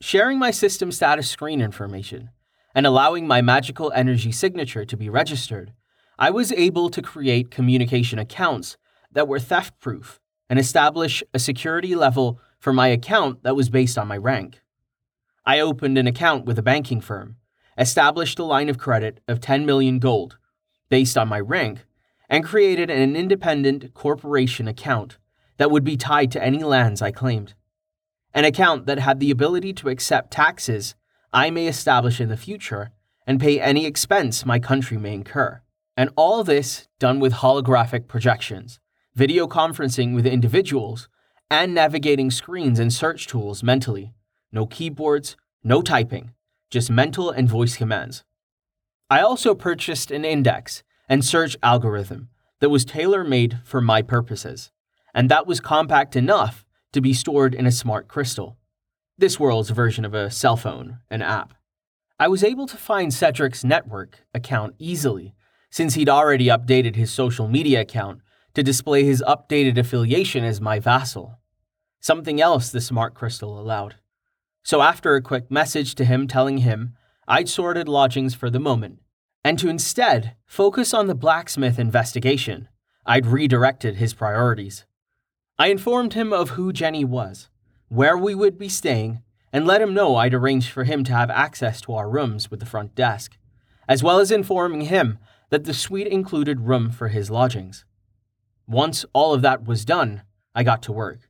sharing 0.01 0.39
my 0.39 0.51
system 0.51 0.91
status 0.91 1.29
screen 1.29 1.61
information, 1.61 2.31
and 2.75 2.87
allowing 2.87 3.27
my 3.27 3.43
magical 3.43 3.93
energy 3.95 4.33
signature 4.33 4.87
to 4.87 4.97
be 4.97 5.11
registered. 5.11 5.75
I 6.19 6.31
was 6.31 6.51
able 6.51 6.89
to 6.89 7.03
create 7.03 7.51
communication 7.51 8.19
accounts 8.19 8.79
that 9.13 9.29
were 9.29 9.39
theft 9.39 9.79
proof 9.81 10.19
and 10.49 10.59
establish 10.59 11.23
a 11.35 11.39
security 11.39 11.95
level 11.95 12.41
for 12.59 12.73
my 12.73 12.89
account 12.89 13.43
that 13.43 13.55
was 13.55 13.69
based 13.69 13.99
on 13.99 14.09
my 14.09 14.17
rank. 14.17 14.63
I 15.47 15.61
opened 15.61 15.99
an 15.99 16.07
account 16.07 16.47
with 16.47 16.59
a 16.59 16.63
banking 16.63 17.01
firm, 17.01 17.37
established 17.77 18.39
a 18.39 18.45
line 18.45 18.69
of 18.69 18.79
credit 18.79 19.21
of 19.29 19.41
10 19.41 19.67
million 19.67 19.99
gold 19.99 20.39
based 20.89 21.19
on 21.19 21.29
my 21.29 21.41
rank, 21.41 21.85
and 22.29 22.45
created 22.45 22.91
an 22.91 23.17
independent 23.17 23.93
corporation 23.95 24.67
account 24.67 25.19
that 25.59 25.71
would 25.71 25.85
be 25.85 25.97
tied 25.97 26.31
to 26.33 26.43
any 26.43 26.63
lands 26.63 27.03
I 27.03 27.11
claimed. 27.11 27.55
An 28.33 28.45
account 28.45 28.87
that 28.87 28.99
had 28.99 29.21
the 29.21 29.31
ability 29.31 29.73
to 29.75 29.89
accept 29.89 30.33
taxes 30.33 30.95
I 31.33 31.51
may 31.51 31.67
establish 31.67 32.21
in 32.21 32.29
the 32.29 32.37
future 32.37 32.93
and 33.27 33.41
pay 33.41 33.61
any 33.61 33.87
expense 33.87 34.47
my 34.47 34.59
country 34.59 34.97
may 34.97 35.15
incur. 35.15 35.61
And 35.97 36.11
all 36.17 36.43
this 36.43 36.89
done 36.99 37.21
with 37.21 37.35
holographic 37.35 38.09
projections, 38.09 38.81
video 39.15 39.47
conferencing 39.47 40.15
with 40.15 40.27
individuals, 40.27 41.09
and 41.51 41.75
navigating 41.75 42.31
screens 42.31 42.79
and 42.79 42.93
search 42.93 43.27
tools 43.27 43.63
mentally. 43.63 44.15
No 44.55 44.67
keyboards, 44.67 45.37
no 45.65 45.83
typing, 45.83 46.31
just 46.71 46.89
mental 46.89 47.29
and 47.29 47.49
voice 47.49 47.77
commands. 47.77 48.23
I 49.11 49.19
also 49.21 49.53
purchased 49.53 50.13
an 50.13 50.25
index 50.25 50.85
and 51.09 51.25
search 51.25 51.57
algorithm 51.61 52.29
that 52.61 52.71
was 52.71 52.85
tailor 52.85 53.25
made 53.25 53.59
for 53.65 53.81
my 53.81 54.01
purposes, 54.01 54.71
and 55.13 55.29
that 55.29 55.49
was 55.49 55.59
compact 55.59 56.15
enough 56.15 56.65
to 56.93 57.01
be 57.01 57.13
stored 57.13 57.53
in 57.53 57.67
a 57.67 57.73
smart 57.73 58.07
crystal. 58.07 58.57
This 59.19 59.41
world's 59.41 59.71
version 59.71 60.05
of 60.05 60.15
a 60.15 60.31
cell 60.31 60.57
phone, 60.57 60.99
an 61.11 61.21
app. 61.21 61.55
I 62.21 62.29
was 62.29 62.45
able 62.45 62.69
to 62.69 62.77
find 62.77 63.13
Cedric's 63.13 63.65
network 63.65 64.21
account 64.33 64.77
easily, 64.79 65.35
since 65.69 65.95
he'd 65.95 66.09
already 66.09 66.47
updated 66.47 66.95
his 66.95 67.11
social 67.11 67.49
media 67.49 67.81
account 67.81 68.21
to 68.55 68.63
display 68.63 69.03
his 69.03 69.21
updated 69.27 69.79
affiliation 69.79 70.45
as 70.45 70.61
my 70.61 70.79
vassal. 70.79 71.41
Something 71.99 72.41
else 72.41 72.71
the 72.71 72.81
smart 72.81 73.15
crystal 73.15 73.59
allowed. 73.59 73.97
So, 74.67 74.81
after 74.81 75.15
a 75.15 75.21
quick 75.21 75.51
message 75.51 75.95
to 75.97 76.07
him 76.07 76.27
telling 76.27 76.59
him 76.59 76.95
I'd 77.29 77.51
sorted 77.51 77.87
lodgings 77.87 78.35
for 78.35 78.49
the 78.49 78.59
moment, 78.59 79.01
and 79.45 79.59
to 79.59 79.69
instead 79.69 80.37
focus 80.47 80.95
on 80.95 81.07
the 81.07 81.15
blacksmith 81.15 81.79
investigation, 81.79 82.69
I'd 83.05 83.27
redirected 83.27 83.97
his 83.97 84.15
priorities. 84.15 84.87
I 85.59 85.67
informed 85.67 86.15
him 86.15 86.33
of 86.33 86.51
who 86.51 86.73
Jenny 86.73 87.05
was, 87.05 87.51
where 87.89 88.17
we 88.17 88.35
would 88.35 88.59
be 88.59 88.71
staying, 88.71 89.23
and 89.53 89.67
let 89.67 89.83
him 89.83 89.93
know 89.93 90.17
I'd 90.17 90.33
arranged 90.33 90.71
for 90.71 90.85
him 90.85 91.05
to 91.05 91.13
have 91.13 91.31
access 91.31 91.83
to 91.83 91.93
our 91.93 92.09
rooms 92.09 92.51
with 92.51 92.61
the 92.61 92.67
front 92.67 92.95
desk, 92.95 93.37
as 93.87 94.03
well 94.03 94.19
as 94.19 94.31
informing 94.31 94.83
him 94.83 95.19
that 95.51 95.65
the 95.65 95.75
suite 95.75 96.07
included 96.07 96.63
room 96.63 96.91
for 96.91 97.09
his 97.09 97.31
lodgings. 97.31 97.85
Once 98.67 99.05
all 99.13 99.35
of 99.35 99.43
that 99.43 99.67
was 99.69 99.85
done, 99.85 100.23
I 100.55 100.63
got 100.63 100.83
to 100.85 100.93
work. 100.93 101.29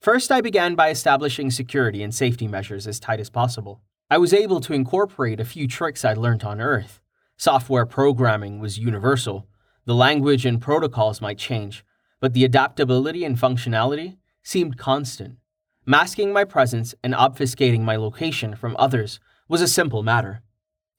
First, 0.00 0.32
I 0.32 0.40
began 0.40 0.76
by 0.76 0.88
establishing 0.88 1.50
security 1.50 2.02
and 2.02 2.14
safety 2.14 2.48
measures 2.48 2.86
as 2.86 2.98
tight 2.98 3.20
as 3.20 3.28
possible. 3.28 3.82
I 4.08 4.16
was 4.16 4.32
able 4.32 4.58
to 4.60 4.72
incorporate 4.72 5.38
a 5.38 5.44
few 5.44 5.68
tricks 5.68 6.06
I'd 6.06 6.16
learned 6.16 6.42
on 6.42 6.58
Earth. 6.58 7.02
Software 7.36 7.84
programming 7.84 8.60
was 8.60 8.78
universal. 8.78 9.46
The 9.84 9.94
language 9.94 10.46
and 10.46 10.58
protocols 10.58 11.20
might 11.20 11.36
change, 11.36 11.84
but 12.18 12.32
the 12.32 12.46
adaptability 12.46 13.26
and 13.26 13.36
functionality 13.36 14.16
seemed 14.42 14.78
constant. 14.78 15.36
Masking 15.84 16.32
my 16.32 16.44
presence 16.44 16.94
and 17.04 17.12
obfuscating 17.12 17.82
my 17.82 17.96
location 17.96 18.56
from 18.56 18.76
others 18.78 19.20
was 19.48 19.60
a 19.60 19.68
simple 19.68 20.02
matter, 20.02 20.40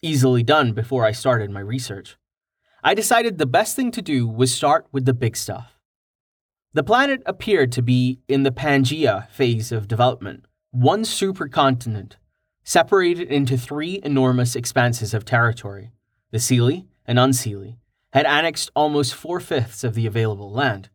easily 0.03 0.43
done 0.43 0.73
before 0.73 1.05
I 1.05 1.11
started 1.11 1.49
my 1.49 1.59
research. 1.59 2.17
I 2.83 2.93
decided 2.93 3.39
the 3.39 3.47
best 3.47 3.75
thing 3.75 3.89
to 3.91 4.01
do 4.03 4.27
was 4.27 4.53
start 4.53 4.85
with 4.91 5.05
the 5.05 5.13
big 5.15 5.35
stuff. 5.35 5.80
The 6.73 6.83
planet 6.83 7.21
appeared 7.25 7.73
to 7.73 7.81
be 7.81 8.21
in 8.29 8.43
the 8.43 8.51
Pangea 8.51 9.29
phase 9.29 9.73
of 9.73 9.89
development, 9.89 10.45
one 10.71 11.03
supercontinent, 11.03 12.13
separated 12.63 13.27
into 13.27 13.57
three 13.57 13.99
enormous 14.03 14.55
expanses 14.55 15.13
of 15.13 15.25
territory. 15.25 15.91
The 16.31 16.37
Seelie 16.37 16.87
and 17.05 17.19
Unseelie 17.19 17.75
had 18.13 18.25
annexed 18.25 18.71
almost 18.73 19.13
four 19.13 19.41
fifths 19.41 19.83
of 19.83 19.95
the 19.95 20.07
available 20.07 20.49
land. 20.49 20.89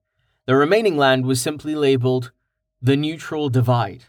The 0.46 0.56
remaining 0.56 0.96
land 0.96 1.26
was 1.26 1.42
simply 1.42 1.74
labeled 1.74 2.32
the 2.80 2.96
Neutral 2.96 3.50
Divide. 3.50 4.04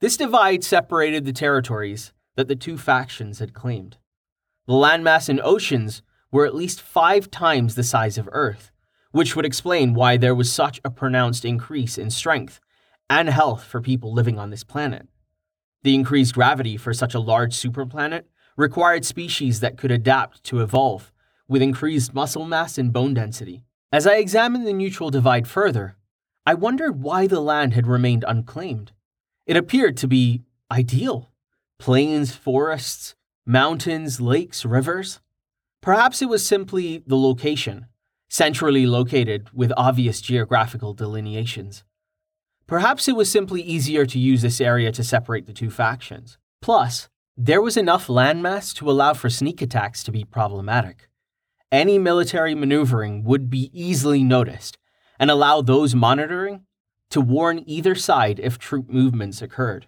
This 0.00 0.16
divide 0.16 0.64
separated 0.64 1.26
the 1.26 1.32
territories 1.32 2.14
that 2.36 2.48
the 2.48 2.56
two 2.56 2.78
factions 2.78 3.38
had 3.38 3.52
claimed. 3.52 3.98
The 4.66 4.72
landmass 4.72 5.28
and 5.28 5.42
oceans 5.42 6.00
were 6.30 6.46
at 6.46 6.54
least 6.54 6.80
five 6.80 7.30
times 7.30 7.74
the 7.74 7.82
size 7.82 8.16
of 8.16 8.30
Earth, 8.32 8.70
which 9.16 9.34
would 9.34 9.46
explain 9.46 9.94
why 9.94 10.18
there 10.18 10.34
was 10.34 10.52
such 10.52 10.78
a 10.84 10.90
pronounced 10.90 11.46
increase 11.46 11.96
in 11.96 12.10
strength 12.10 12.60
and 13.08 13.30
health 13.30 13.64
for 13.64 13.80
people 13.80 14.12
living 14.12 14.38
on 14.38 14.50
this 14.50 14.62
planet. 14.62 15.08
The 15.84 15.94
increased 15.94 16.34
gravity 16.34 16.76
for 16.76 16.92
such 16.92 17.14
a 17.14 17.18
large 17.18 17.54
superplanet 17.54 18.24
required 18.58 19.06
species 19.06 19.60
that 19.60 19.78
could 19.78 19.90
adapt 19.90 20.44
to 20.44 20.60
evolve 20.60 21.14
with 21.48 21.62
increased 21.62 22.12
muscle 22.12 22.44
mass 22.44 22.76
and 22.76 22.92
bone 22.92 23.14
density. 23.14 23.64
As 23.90 24.06
I 24.06 24.16
examined 24.16 24.66
the 24.66 24.74
neutral 24.74 25.08
divide 25.08 25.48
further, 25.48 25.96
I 26.44 26.52
wondered 26.52 27.02
why 27.02 27.26
the 27.26 27.40
land 27.40 27.72
had 27.72 27.86
remained 27.86 28.22
unclaimed. 28.28 28.92
It 29.46 29.56
appeared 29.56 29.96
to 29.96 30.06
be 30.06 30.42
ideal 30.70 31.30
plains, 31.78 32.36
forests, 32.36 33.14
mountains, 33.46 34.20
lakes, 34.20 34.66
rivers. 34.66 35.20
Perhaps 35.80 36.20
it 36.20 36.28
was 36.28 36.44
simply 36.44 37.02
the 37.06 37.16
location, 37.16 37.86
centrally 38.28 38.86
located 38.86 39.48
with 39.52 39.72
obvious 39.76 40.20
geographical 40.20 40.94
delineations. 40.94 41.84
Perhaps 42.66 43.06
it 43.06 43.14
was 43.14 43.30
simply 43.30 43.62
easier 43.62 44.04
to 44.06 44.18
use 44.18 44.42
this 44.42 44.60
area 44.60 44.90
to 44.92 45.04
separate 45.04 45.46
the 45.46 45.52
two 45.52 45.70
factions. 45.70 46.36
Plus, 46.60 47.08
there 47.36 47.62
was 47.62 47.76
enough 47.76 48.08
landmass 48.08 48.74
to 48.74 48.90
allow 48.90 49.14
for 49.14 49.30
sneak 49.30 49.62
attacks 49.62 50.02
to 50.02 50.10
be 50.10 50.24
problematic. 50.24 51.08
Any 51.70 51.98
military 51.98 52.54
maneuvering 52.54 53.22
would 53.24 53.50
be 53.50 53.70
easily 53.72 54.24
noticed 54.24 54.78
and 55.18 55.30
allow 55.30 55.60
those 55.60 55.94
monitoring 55.94 56.64
to 57.10 57.20
warn 57.20 57.62
either 57.66 57.94
side 57.94 58.40
if 58.40 58.58
troop 58.58 58.88
movements 58.88 59.40
occurred. 59.42 59.86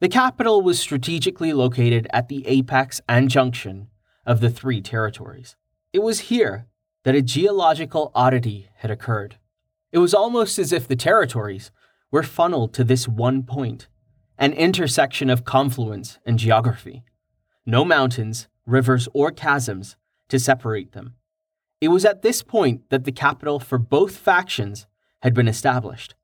The 0.00 0.08
capital 0.08 0.62
was 0.62 0.80
strategically 0.80 1.52
located 1.52 2.08
at 2.12 2.28
the 2.28 2.46
apex 2.46 3.00
and 3.08 3.30
junction 3.30 3.88
of 4.26 4.40
the 4.40 4.50
three 4.50 4.80
territories. 4.80 5.56
It 5.92 6.02
was 6.02 6.20
here 6.20 6.66
that 7.04 7.14
a 7.14 7.22
geological 7.22 8.10
oddity 8.14 8.68
had 8.76 8.90
occurred. 8.90 9.36
It 9.90 9.98
was 9.98 10.14
almost 10.14 10.58
as 10.58 10.72
if 10.72 10.86
the 10.86 10.96
territories 10.96 11.70
were 12.10 12.22
funneled 12.22 12.72
to 12.74 12.84
this 12.84 13.08
one 13.08 13.42
point, 13.42 13.88
an 14.38 14.52
intersection 14.52 15.28
of 15.30 15.44
confluence 15.44 16.18
and 16.24 16.38
geography. 16.38 17.02
No 17.66 17.84
mountains, 17.84 18.48
rivers, 18.66 19.08
or 19.12 19.30
chasms 19.30 19.96
to 20.28 20.38
separate 20.38 20.92
them. 20.92 21.14
It 21.80 21.88
was 21.88 22.04
at 22.04 22.22
this 22.22 22.42
point 22.42 22.88
that 22.90 23.04
the 23.04 23.12
capital 23.12 23.58
for 23.58 23.78
both 23.78 24.16
factions 24.16 24.86
had 25.22 25.34
been 25.34 25.48
established 25.48 26.14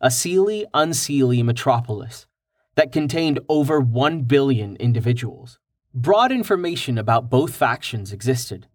a 0.00 0.08
Seelie 0.08 0.64
Unseelie 0.72 1.44
metropolis 1.44 2.28
that 2.76 2.92
contained 2.92 3.40
over 3.48 3.80
1 3.80 4.22
billion 4.22 4.76
individuals. 4.76 5.58
Broad 5.92 6.30
information 6.30 6.96
about 6.98 7.28
both 7.28 7.56
factions 7.56 8.12
existed 8.12 8.68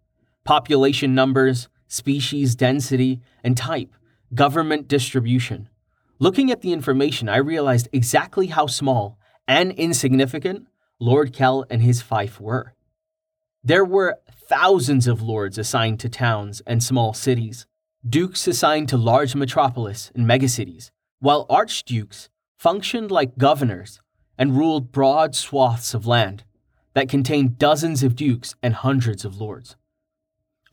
population 0.44 1.16
numbers, 1.16 1.70
species 1.88 2.56
density, 2.56 3.22
and 3.44 3.56
type, 3.56 3.94
government 4.34 4.88
distribution. 4.88 5.70
Looking 6.20 6.52
at 6.52 6.62
the 6.62 6.74
information, 6.74 7.30
I 7.30 7.38
realized 7.38 7.90
exactly 7.92 8.48
how 8.48 8.68
small 8.68 9.18
and 9.48 9.72
insignificant 9.74 10.68
Lord 11.00 11.34
Kell 11.34 11.66
and 11.70 11.82
his 11.82 12.02
fief 12.02 12.40
were. 12.40 12.74
There 13.64 13.86
were 13.86 14.20
thousands 14.50 15.08
of 15.08 15.22
lords 15.22 15.58
assigned 15.58 16.00
to 16.02 16.10
towns 16.10 16.62
and 16.68 16.84
small 16.84 17.14
cities, 17.14 17.66
dukes 18.08 18.48
assigned 18.48 18.90
to 18.90 18.98
large 18.98 19.36
metropolis 19.36 20.12
and 20.14 20.26
megacities, 20.26 20.92
while 21.20 21.46
archdukes 21.50 22.30
functioned 22.58 23.12
like 23.12 23.38
governors 23.38 24.02
and 24.38 24.58
ruled 24.58 24.92
broad 24.92 25.36
swaths 25.36 25.94
of 25.94 26.08
land 26.08 26.44
that 26.94 27.10
contained 27.10 27.58
dozens 27.58 28.04
of 28.04 28.16
dukes 28.16 28.56
and 28.62 28.74
hundreds 28.74 29.26
of 29.26 29.40
lords. 29.40 29.76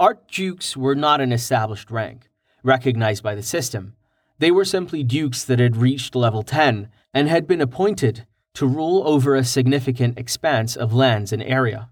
Archdukes 0.00 0.78
were 0.78 0.94
not 0.94 1.20
an 1.20 1.30
established 1.30 1.90
rank, 1.90 2.30
recognized 2.62 3.22
by 3.22 3.34
the 3.34 3.42
system. 3.42 3.96
They 4.38 4.50
were 4.50 4.64
simply 4.64 5.02
dukes 5.02 5.44
that 5.44 5.58
had 5.58 5.76
reached 5.76 6.14
level 6.14 6.42
10 6.42 6.88
and 7.12 7.28
had 7.28 7.46
been 7.46 7.60
appointed 7.60 8.26
to 8.54 8.66
rule 8.66 9.06
over 9.06 9.34
a 9.34 9.44
significant 9.44 10.18
expanse 10.18 10.74
of 10.74 10.94
lands 10.94 11.34
and 11.34 11.42
area. 11.42 11.90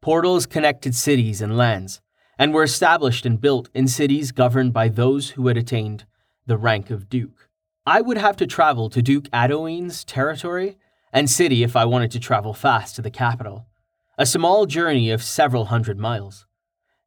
Portals 0.00 0.46
connected 0.46 0.94
cities 0.94 1.42
and 1.42 1.58
lands, 1.58 2.00
and 2.38 2.54
were 2.54 2.62
established 2.62 3.26
and 3.26 3.38
built 3.38 3.68
in 3.74 3.86
cities 3.86 4.32
governed 4.32 4.72
by 4.72 4.88
those 4.88 5.30
who 5.30 5.48
had 5.48 5.58
attained 5.58 6.06
the 6.46 6.56
rank 6.56 6.88
of 6.88 7.10
Duke. 7.10 7.50
I 7.84 8.00
would 8.00 8.16
have 8.16 8.36
to 8.38 8.46
travel 8.46 8.88
to 8.88 9.02
Duke 9.02 9.26
Adoin's 9.30 10.04
territory 10.04 10.78
and 11.12 11.28
city 11.28 11.62
if 11.62 11.76
I 11.76 11.84
wanted 11.84 12.12
to 12.12 12.18
travel 12.18 12.54
fast 12.54 12.96
to 12.96 13.02
the 13.02 13.10
capital, 13.10 13.66
a 14.16 14.24
small 14.24 14.64
journey 14.64 15.10
of 15.10 15.22
several 15.22 15.66
hundred 15.66 15.98
miles. 15.98 16.46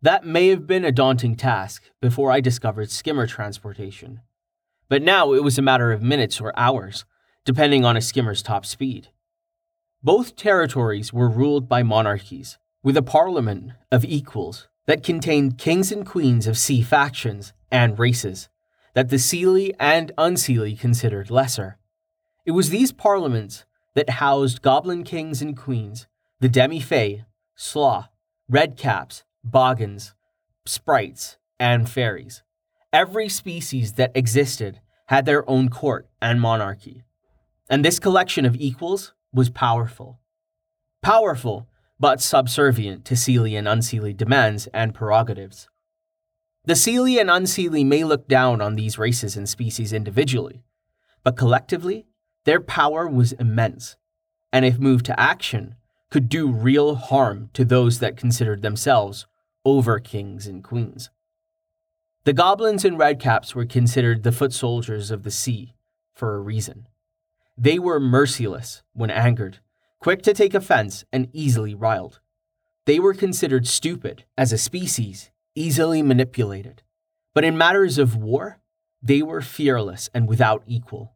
That 0.04 0.26
may 0.26 0.50
have 0.50 0.68
been 0.68 0.84
a 0.84 0.92
daunting 0.92 1.38
task 1.38 1.84
before 2.02 2.30
I 2.30 2.42
discovered 2.42 2.92
skimmer 2.92 3.26
transportation. 3.26 4.20
But 4.90 5.02
now 5.02 5.32
it 5.32 5.46
was 5.46 5.58
a 5.58 5.62
matter 5.62 5.94
of 5.94 6.04
minutes 6.04 6.42
or 6.42 6.52
hours, 6.60 7.06
depending 7.46 7.86
on 7.86 7.96
a 7.96 8.02
skimmer's 8.02 8.44
top 8.44 8.66
speed. 8.66 9.08
Both 10.04 10.36
territories 10.36 11.14
were 11.14 11.30
ruled 11.30 11.70
by 11.70 11.84
monarchies, 11.84 12.58
with 12.84 12.98
a 12.98 13.02
parliament 13.02 13.72
of 13.94 14.04
equals 14.04 14.68
that 14.88 15.04
contained 15.04 15.58
kings 15.58 15.90
and 15.90 16.06
queens 16.06 16.48
of 16.48 16.56
Sidhe 16.56 16.86
factions 16.86 17.54
and 17.72 17.98
races 17.98 18.50
that 18.96 19.08
the 19.08 19.16
Seelie 19.16 19.72
and 19.80 20.12
Unseelie 20.18 20.78
considered 20.78 21.32
lesser. 21.32 21.78
It 22.46 22.52
was 22.52 22.72
these 22.72 22.92
parliaments 22.92 23.64
that 23.96 24.10
housed 24.10 24.62
goblin 24.62 25.06
kings 25.06 25.42
and 25.42 25.56
queens, 25.56 26.08
the 26.42 26.50
demi-fae, 26.50 27.24
slaw, 27.56 28.10
redcaps, 28.52 29.24
boggans, 29.48 30.14
sprites, 30.66 31.38
and 31.60 31.90
fairies. 31.90 32.44
Every 32.92 33.30
species 33.30 33.94
that 33.94 34.12
existed 34.16 34.80
had 35.08 35.26
their 35.26 35.48
own 35.50 35.70
court 35.70 36.08
and 36.22 36.40
monarchy. 36.40 37.04
And 37.70 37.84
this 37.84 38.00
collection 38.00 38.46
of 38.46 38.56
equals 38.56 39.14
was 39.34 39.50
powerful. 39.50 40.20
Powerful 41.02 41.68
but 42.00 42.22
subservient 42.22 43.06
to 43.06 43.14
Seelie 43.14 43.58
and 43.58 43.68
Unseelie 43.68 44.16
demands 44.16 44.68
and 44.74 44.94
prerogatives. 44.94 45.70
The 46.66 46.74
Seelie 46.74 47.20
and 47.20 47.30
Unseelie 47.30 47.86
may 47.86 48.04
look 48.04 48.28
down 48.28 48.62
on 48.62 48.76
these 48.76 48.98
races 48.98 49.38
and 49.38 49.48
species 49.48 49.94
individually, 49.94 50.64
but 51.24 51.38
collectively, 51.38 52.06
their 52.46 52.60
power 52.60 53.08
was 53.08 53.34
immense, 53.34 53.96
and 54.52 54.66
if 54.66 54.80
moved 54.80 55.06
to 55.06 55.20
action, 55.20 55.76
could 56.10 56.30
do 56.30 56.52
real 56.52 56.96
harm 56.96 57.50
to 57.54 57.64
those 57.66 58.00
that 58.00 58.18
considered 58.18 58.62
themselves 58.62 59.26
over 59.66 60.00
kings 60.00 60.48
and 60.48 60.64
queens. 60.64 61.10
The 62.26 62.34
goblins 62.34 62.86
and 62.86 62.98
redcaps 62.98 63.54
were 63.54 63.66
considered 63.66 64.24
the 64.24 64.32
foot 64.32 64.54
soldiers 64.54 65.12
of 65.12 65.24
the 65.24 65.30
Sidhe 65.30 65.74
for 66.14 66.36
a 66.36 66.40
reason. 66.40 66.88
They 67.58 67.80
were 67.80 68.00
merciless 68.00 68.82
when 68.94 69.12
angered 69.12 69.60
quick 70.00 70.22
to 70.22 70.34
take 70.34 70.54
offense 70.54 71.06
and 71.14 71.30
easily 71.32 71.74
riled. 71.74 72.20
They 72.86 73.00
were 73.00 73.14
considered 73.14 73.66
stupid 73.68 74.26
as 74.38 74.52
a 74.52 74.58
species, 74.58 75.32
easily 75.56 76.02
manipulated. 76.02 76.82
But 77.34 77.46
in 77.46 77.58
matters 77.58 77.98
of 77.98 78.16
war, 78.16 78.60
they 79.02 79.22
were 79.22 79.42
fearless 79.42 80.10
and 80.14 80.28
without 80.28 80.64
equal, 80.68 81.14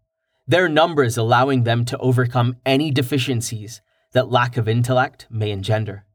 their 0.48 0.70
numbers 0.70 1.18
allowing 1.18 1.64
them 1.64 1.84
to 1.84 1.98
overcome 1.98 2.56
any 2.66 2.90
deficiencies 2.92 3.82
that 4.14 4.32
lack 4.32 4.56
of 4.56 4.70
intellect 4.70 5.28
may 5.30 5.52
engender. 5.52 6.06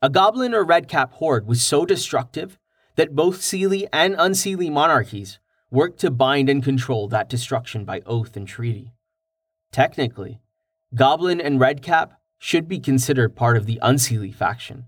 A 0.00 0.08
goblin 0.08 0.54
or 0.54 0.64
redcap 0.64 1.14
horde 1.14 1.46
was 1.46 1.60
so 1.60 1.84
destructive 1.84 2.58
that 2.94 3.16
both 3.16 3.40
Seelie 3.40 3.88
and 3.92 4.14
Unseelie 4.16 4.70
monarchies 4.70 5.40
worked 5.70 5.98
to 6.00 6.10
bind 6.10 6.48
and 6.48 6.62
control 6.62 7.08
that 7.08 7.28
destruction 7.28 7.84
by 7.84 8.02
oath 8.06 8.36
and 8.36 8.46
treaty. 8.46 8.92
Technically, 9.72 10.40
Goblin 10.94 11.40
and 11.40 11.60
Redcap 11.60 12.12
should 12.38 12.68
be 12.68 12.78
considered 12.78 13.36
part 13.36 13.56
of 13.56 13.66
the 13.66 13.78
Unseelie 13.82 14.34
faction. 14.34 14.86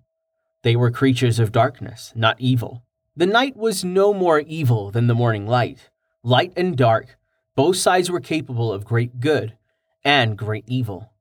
They 0.62 0.76
were 0.76 0.90
creatures 0.90 1.38
of 1.38 1.52
darkness, 1.52 2.12
not 2.14 2.40
evil. 2.40 2.84
The 3.16 3.26
night 3.26 3.56
was 3.56 3.84
no 3.84 4.14
more 4.14 4.40
evil 4.40 4.90
than 4.90 5.08
the 5.08 5.14
morning 5.14 5.46
light. 5.46 5.90
Light 6.22 6.52
and 6.56 6.76
dark, 6.76 7.18
both 7.56 7.76
sides 7.76 8.10
were 8.10 8.20
capable 8.20 8.72
of 8.72 8.84
great 8.84 9.20
good 9.20 9.56
and 10.04 10.38
great 10.38 10.64
evil. 10.68 11.12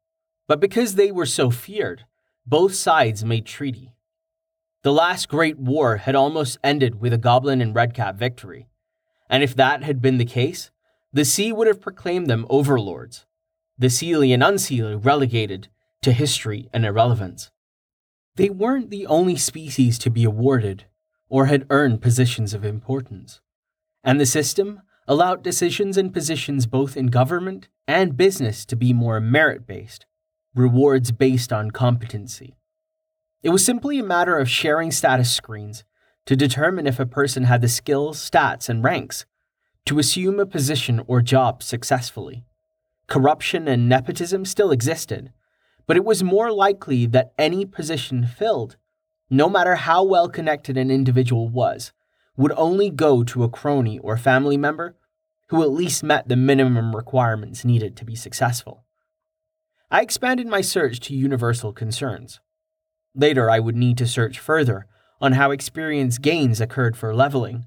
But 0.47 0.59
because 0.59 0.95
they 0.95 1.11
were 1.11 1.25
so 1.25 1.49
feared, 1.49 2.05
both 2.49 2.73
sides 2.73 3.23
made 3.23 3.45
treaty. 3.45 3.93
The 4.81 4.91
last 4.91 5.29
great 5.29 5.59
war 5.59 5.97
had 5.97 6.15
almost 6.15 6.57
ended 6.63 6.99
with 6.99 7.13
a 7.13 7.17
Goblin 7.17 7.61
and 7.61 7.75
Redcap 7.75 8.15
victory. 8.15 8.67
And 9.29 9.43
if 9.43 9.55
that 9.55 9.83
had 9.83 10.01
been 10.01 10.17
the 10.17 10.25
case, 10.25 10.71
the 11.13 11.21
Sidhe 11.21 11.53
would 11.53 11.67
have 11.67 11.79
proclaimed 11.79 12.27
them 12.27 12.47
overlords, 12.49 13.27
the 13.77 13.87
Seelie 13.87 14.33
and 14.33 14.41
Unseelie 14.41 15.03
relegated 15.03 15.67
to 16.01 16.11
history 16.11 16.69
and 16.73 16.85
irrelevance. 16.85 17.51
They 18.35 18.49
weren't 18.49 18.89
the 18.89 19.05
only 19.05 19.35
species 19.35 19.99
to 19.99 20.09
be 20.09 20.23
awarded 20.23 20.85
or 21.27 21.45
had 21.45 21.67
earned 21.69 22.01
positions 22.01 22.55
of 22.55 22.65
importance, 22.65 23.41
and 24.03 24.19
the 24.19 24.25
system 24.25 24.81
allowed 25.07 25.43
decisions 25.43 25.97
and 25.97 26.11
positions 26.11 26.65
both 26.65 26.97
in 26.97 27.07
government 27.07 27.67
and 27.87 28.17
business 28.17 28.65
to 28.65 28.75
be 28.75 28.91
more 28.91 29.19
merit 29.19 29.67
based, 29.67 30.07
rewards 30.59 31.11
based 31.11 31.51
on 31.51 31.71
competency. 31.71 32.55
It 33.41 33.49
was 33.49 33.63
simply 33.65 33.99
a 33.99 34.03
matter 34.03 34.37
of 34.37 34.49
sharing 34.49 34.91
status 34.91 35.33
screens 35.33 35.83
to 36.25 36.35
determine 36.35 36.85
if 36.85 36.99
a 36.99 37.05
person 37.05 37.45
had 37.45 37.61
the 37.61 37.67
skills, 37.67 38.19
stats, 38.19 38.69
and 38.69 38.83
ranks 38.83 39.25
to 39.85 39.97
assume 39.97 40.39
a 40.39 40.45
position 40.45 41.01
or 41.07 41.21
job 41.21 41.63
successfully 41.63 42.43
corruption 43.09 43.67
and 43.67 43.89
nepotism 43.89 44.45
still 44.45 44.71
existed, 44.71 45.33
but 45.87 45.97
it 45.97 46.05
was 46.05 46.23
more 46.23 46.51
likely 46.51 47.05
that 47.07 47.33
any 47.37 47.65
position 47.65 48.25
filled, 48.25 48.77
no 49.29 49.49
matter 49.49 49.75
how 49.75 50.03
well 50.03 50.29
connected 50.29 50.77
an 50.77 50.91
individual 50.91 51.49
was, 51.49 51.91
would 52.37 52.53
only 52.55 52.89
go 52.89 53.23
to 53.23 53.43
a 53.43 53.49
crony 53.49 53.99
or 53.99 54.15
family 54.15 54.55
member 54.55 54.95
who 55.47 55.63
at 55.63 55.71
least 55.71 56.03
met 56.03 56.27
the 56.27 56.35
minimum 56.35 56.95
requirements 56.95 57.65
needed 57.65 57.97
to 57.97 58.05
be 58.05 58.15
successful. 58.15 58.85
I 59.91 60.01
expanded 60.01 60.47
my 60.47 60.61
search 60.61 60.99
to 61.01 61.15
universal 61.15 61.73
concerns. 61.73 62.39
Later, 63.15 63.49
I 63.49 63.59
would 63.59 63.75
need 63.75 63.97
to 63.97 64.07
search 64.07 64.37
further 64.37 64.85
on 65.19 65.33
how 65.33 65.49
experience 65.49 66.19
gains 66.19 66.61
occurred 66.61 66.95
for 66.95 67.15
leveling, 67.15 67.65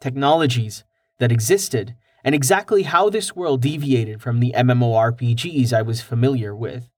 technologies 0.00 0.84
that 1.18 1.32
existed 1.32 1.96
and 2.24 2.34
exactly 2.34 2.82
how 2.82 3.08
this 3.08 3.34
world 3.34 3.62
deviated 3.62 4.20
from 4.20 4.40
the 4.40 4.52
MMORPGs 4.56 5.72
I 5.72 5.82
was 5.82 6.00
familiar 6.00 6.54
with. 6.54 6.90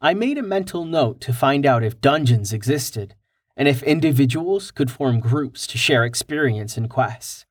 I 0.00 0.14
made 0.14 0.38
a 0.38 0.42
mental 0.42 0.84
note 0.84 1.20
to 1.22 1.32
find 1.32 1.66
out 1.66 1.84
if 1.84 2.00
dungeons 2.00 2.52
existed, 2.52 3.14
and 3.56 3.68
if 3.68 3.82
individuals 3.82 4.70
could 4.70 4.90
form 4.90 5.20
groups 5.20 5.66
to 5.66 5.78
share 5.78 6.04
experience 6.04 6.76
and 6.76 6.88
quests. 6.88 7.44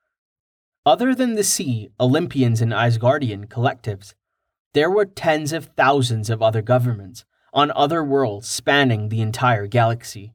Other 0.85 1.13
than 1.13 1.35
the 1.35 1.43
Sidhe, 1.43 1.91
Olympians, 1.99 2.59
and 2.61 2.71
Asgardian 2.71 3.47
collectives, 3.47 4.15
there 4.73 4.89
were 4.89 5.05
tens 5.05 5.51
of 5.51 5.65
thousands 5.77 6.29
of 6.29 6.41
other 6.41 6.61
governments 6.61 7.25
on 7.53 7.71
other 7.75 8.03
worlds 8.03 8.47
spanning 8.47 9.09
the 9.09 9.21
entire 9.21 9.67
galaxy. 9.67 10.33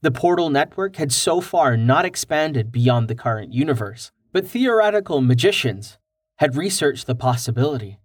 The 0.00 0.10
Portal 0.10 0.50
Network 0.50 0.96
had 0.96 1.12
so 1.12 1.40
far 1.40 1.76
not 1.76 2.04
expanded 2.04 2.72
beyond 2.72 3.06
the 3.06 3.14
current 3.14 3.52
universe, 3.52 4.10
but 4.32 4.46
theoretical 4.46 5.20
magicians 5.20 5.98
had 6.36 6.56
researched 6.56 7.06
the 7.06 7.14
possibility. 7.14 8.00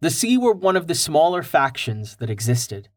The 0.00 0.08
Sidhe 0.08 0.40
were 0.40 0.52
one 0.52 0.76
of 0.76 0.88
the 0.88 0.96
smaller 0.96 1.44
factions 1.44 2.16
that 2.16 2.30
existed. 2.30 2.88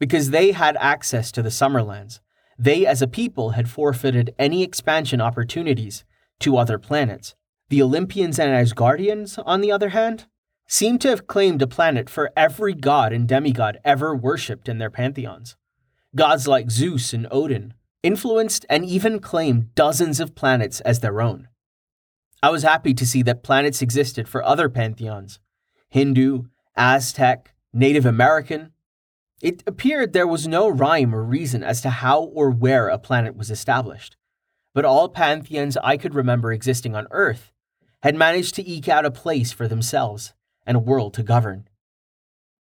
Because 0.00 0.30
they 0.30 0.50
had 0.50 0.76
access 0.80 1.30
to 1.32 1.42
the 1.42 1.50
Summerlands, 1.50 2.18
they 2.58 2.84
as 2.84 3.00
a 3.00 3.06
people 3.06 3.50
had 3.50 3.70
forfeited 3.70 4.34
any 4.36 4.64
expansion 4.64 5.20
opportunities 5.20 6.04
to 6.40 6.56
other 6.56 6.78
planets. 6.78 7.36
The 7.68 7.82
Olympians 7.82 8.40
and 8.40 8.50
Asgardians, 8.50 9.40
on 9.46 9.60
the 9.60 9.70
other 9.70 9.90
hand, 9.90 10.26
seemed 10.72 11.00
to 11.00 11.08
have 11.08 11.26
claimed 11.26 11.60
a 11.60 11.66
planet 11.66 12.08
for 12.08 12.30
every 12.36 12.72
god 12.72 13.12
and 13.12 13.26
demigod 13.26 13.76
ever 13.84 14.14
worshipped 14.14 14.68
in 14.68 14.78
their 14.78 14.88
pantheons. 14.88 15.56
Gods 16.14 16.46
like 16.46 16.70
Zeus 16.70 17.12
and 17.12 17.26
Odin 17.28 17.74
influenced 18.04 18.64
and 18.70 18.84
even 18.84 19.18
claimed 19.18 19.74
dozens 19.74 20.20
of 20.20 20.36
planets 20.36 20.80
as 20.82 21.00
their 21.00 21.20
own. 21.20 21.48
I 22.40 22.50
was 22.50 22.62
happy 22.62 22.94
to 22.94 23.04
see 23.04 23.20
that 23.22 23.42
planets 23.42 23.82
existed 23.82 24.28
for 24.28 24.44
other 24.44 24.68
pantheons 24.68 25.40
Hindu, 25.88 26.44
Aztec, 26.76 27.52
Native 27.72 28.06
American. 28.06 28.70
It 29.42 29.64
appeared 29.66 30.12
there 30.12 30.28
was 30.28 30.46
no 30.46 30.68
rhyme 30.68 31.12
or 31.12 31.24
reason 31.24 31.64
as 31.64 31.80
to 31.80 31.90
how 31.90 32.22
or 32.22 32.48
where 32.48 32.86
a 32.86 32.96
planet 32.96 33.36
was 33.36 33.50
established, 33.50 34.16
but 34.72 34.84
all 34.84 35.08
pantheons 35.08 35.76
I 35.78 35.96
could 35.96 36.14
remember 36.14 36.52
existing 36.52 36.94
on 36.94 37.08
Earth 37.10 37.50
had 38.04 38.14
managed 38.14 38.54
to 38.54 38.68
eke 38.68 38.88
out 38.88 39.04
a 39.04 39.10
place 39.10 39.50
for 39.50 39.66
themselves 39.66 40.32
and 40.70 40.76
a 40.76 40.80
world 40.80 41.12
to 41.14 41.24
govern. 41.24 41.68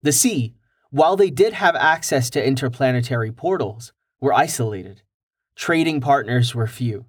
The 0.03 0.11
Sidhe, 0.11 0.53
while 0.91 1.15
they 1.15 1.31
did 1.31 1.53
have 1.53 1.75
access 1.75 2.29
to 2.29 2.47
interplanetary 2.47 3.31
portals, 3.31 3.93
were 4.21 4.31
isolated. 4.31 5.01
Trading 5.55 6.01
partners 6.01 6.53
were 6.53 6.67
few. 6.67 7.07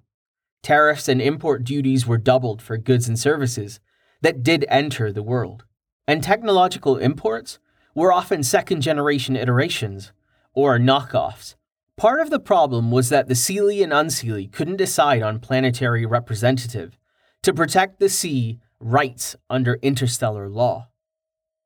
Tariffs 0.63 1.07
and 1.07 1.21
import 1.21 1.63
duties 1.63 2.07
were 2.07 2.17
doubled 2.17 2.63
for 2.63 2.79
goods 2.79 3.07
and 3.07 3.19
services 3.19 3.79
that 4.21 4.41
did 4.41 4.65
enter 4.69 5.11
the 5.11 5.21
world. 5.21 5.65
And 6.07 6.23
technological 6.23 6.97
imports 6.97 7.59
were 7.93 8.11
often 8.11 8.41
second 8.41 8.81
generation 8.81 9.35
iterations, 9.35 10.13
or 10.55 10.79
knockoffs. 10.79 11.53
Part 11.95 12.21
of 12.21 12.31
the 12.31 12.39
problem 12.39 12.89
was 12.89 13.09
that 13.09 13.27
the 13.27 13.35
Seelie 13.35 13.83
and 13.83 13.93
Unseelie 13.93 14.51
couldn't 14.51 14.77
decide 14.77 15.21
on 15.21 15.39
planetary 15.39 16.07
representative 16.07 16.97
to 17.43 17.53
protect 17.53 17.99
the 17.99 18.07
Sidhe 18.07 18.57
rights 18.79 19.35
under 19.49 19.75
interstellar 19.81 20.49
law. 20.49 20.89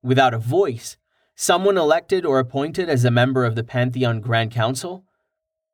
Without 0.03 0.33
a 0.33 0.39
voice, 0.39 0.97
someone 1.35 1.77
elected 1.77 2.25
or 2.25 2.39
appointed 2.39 2.89
as 2.89 3.05
a 3.05 3.11
member 3.11 3.45
of 3.45 3.55
the 3.55 3.63
Pantheon 3.63 4.21
Grand 4.21 4.51
Council, 4.51 5.05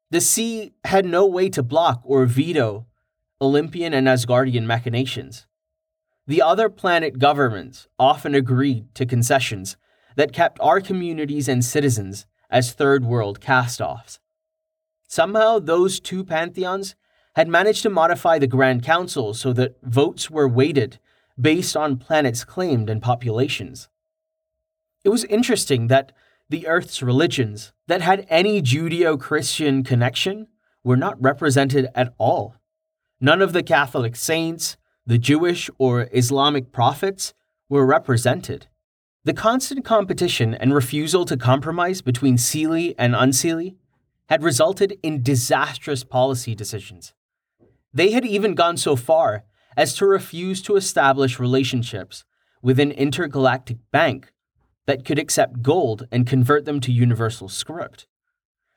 the 0.09 0.19
Sidhe 0.19 0.71
had 0.85 1.05
no 1.05 1.25
way 1.25 1.49
to 1.49 1.63
block 1.63 2.01
or 2.03 2.25
veto 2.25 2.85
Olympian 3.41 3.93
and 3.93 4.07
Asgardian 4.07 4.65
machinations. 4.65 5.45
The 6.25 6.41
other 6.41 6.69
planet 6.69 7.19
governments 7.19 7.87
often 7.97 8.33
agreed 8.33 8.93
to 8.95 9.05
concessions 9.05 9.77
that 10.15 10.33
kept 10.33 10.59
our 10.59 10.81
communities 10.81 11.47
and 11.47 11.63
citizens 11.63 12.25
as 12.49 12.71
third 12.71 13.05
world 13.05 13.39
cast 13.39 13.79
offs. 13.79 14.19
Somehow, 15.07 15.59
those 15.59 15.99
two 15.99 16.23
pantheons 16.23 16.95
had 17.35 17.47
managed 17.47 17.83
to 17.83 17.89
modify 17.89 18.39
the 18.39 18.47
Grand 18.47 18.83
Council 18.83 19.33
so 19.33 19.53
that 19.53 19.77
votes 19.83 20.29
were 20.29 20.47
weighted 20.47 20.99
based 21.39 21.77
on 21.77 21.97
planets 21.97 22.43
claimed 22.43 22.89
and 22.89 23.01
populations. 23.01 23.89
It 25.03 25.09
was 25.09 25.23
interesting 25.25 25.87
that 25.87 26.11
the 26.49 26.67
Earth's 26.67 27.01
religions 27.01 27.73
that 27.87 28.01
had 28.01 28.25
any 28.29 28.61
Judeo 28.61 29.19
Christian 29.19 29.83
connection 29.83 30.47
were 30.83 30.97
not 30.97 31.21
represented 31.21 31.87
at 31.93 32.13
all. 32.17 32.55
None 33.19 33.41
of 33.41 33.53
the 33.53 33.63
Catholic 33.63 34.15
saints, 34.15 34.77
the 35.05 35.17
Jewish 35.17 35.69
or 35.77 36.07
Islamic 36.13 36.71
prophets 36.71 37.33
were 37.69 37.85
represented. 37.85 38.67
The 39.23 39.33
constant 39.33 39.83
competition 39.83 40.53
and 40.53 40.73
refusal 40.73 41.25
to 41.25 41.35
compromise 41.35 42.01
between 42.01 42.37
Seelie 42.37 42.95
and 42.97 43.13
Unseelie 43.13 43.75
had 44.29 44.43
resulted 44.43 44.97
in 45.03 45.23
disastrous 45.23 46.03
policy 46.03 46.55
decisions. 46.55 47.13
They 47.93 48.11
had 48.11 48.25
even 48.25 48.55
gone 48.55 48.77
so 48.77 48.95
far 48.95 49.43
as 49.77 49.95
to 49.95 50.07
refuse 50.07 50.61
to 50.63 50.75
establish 50.75 51.39
relationships 51.39 52.25
with 52.63 52.79
an 52.79 52.91
intergalactic 52.91 53.77
bank 53.91 54.33
that 54.87 55.05
could 55.05 55.19
accept 55.19 55.61
gold 55.61 56.07
and 56.11 56.25
convert 56.25 56.65
them 56.65 56.79
to 56.79 56.91
universal 56.91 57.47
script. 57.47 58.07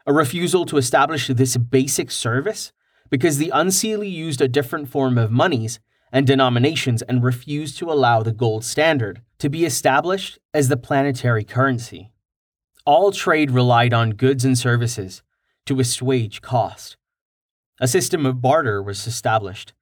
A 0.07 0.13
refusal 0.13 0.67
to 0.67 0.77
establish 0.77 1.29
this 1.29 1.57
basic 1.57 2.11
service 2.11 2.73
because 3.09 3.39
the 3.39 3.51
Unseelie 3.55 4.13
used 4.13 4.41
a 4.41 4.49
different 4.49 4.89
form 4.89 5.17
of 5.17 5.31
monies 5.31 5.81
and 6.13 6.27
denominations 6.27 7.03
and 7.03 7.25
refused 7.25 7.79
to 7.79 7.91
allow 7.91 8.23
the 8.23 8.33
gold 8.33 8.65
standard 8.65 9.23
to 9.39 9.49
be 9.49 9.65
established 9.65 10.39
as 10.53 10.69
the 10.69 10.77
planetary 10.77 11.45
currency. 11.45 12.11
All 12.85 13.13
trade 13.13 13.51
relied 13.51 13.95
on 13.95 14.11
goods 14.11 14.45
and 14.45 14.59
services 14.59 15.23
to 15.67 15.81
assuage 15.81 16.43
cost. 16.43 16.97
A 17.81 17.89
system 17.89 18.27
of 18.27 18.43
barter 18.43 18.83
was 18.83 19.07
established 19.07 19.73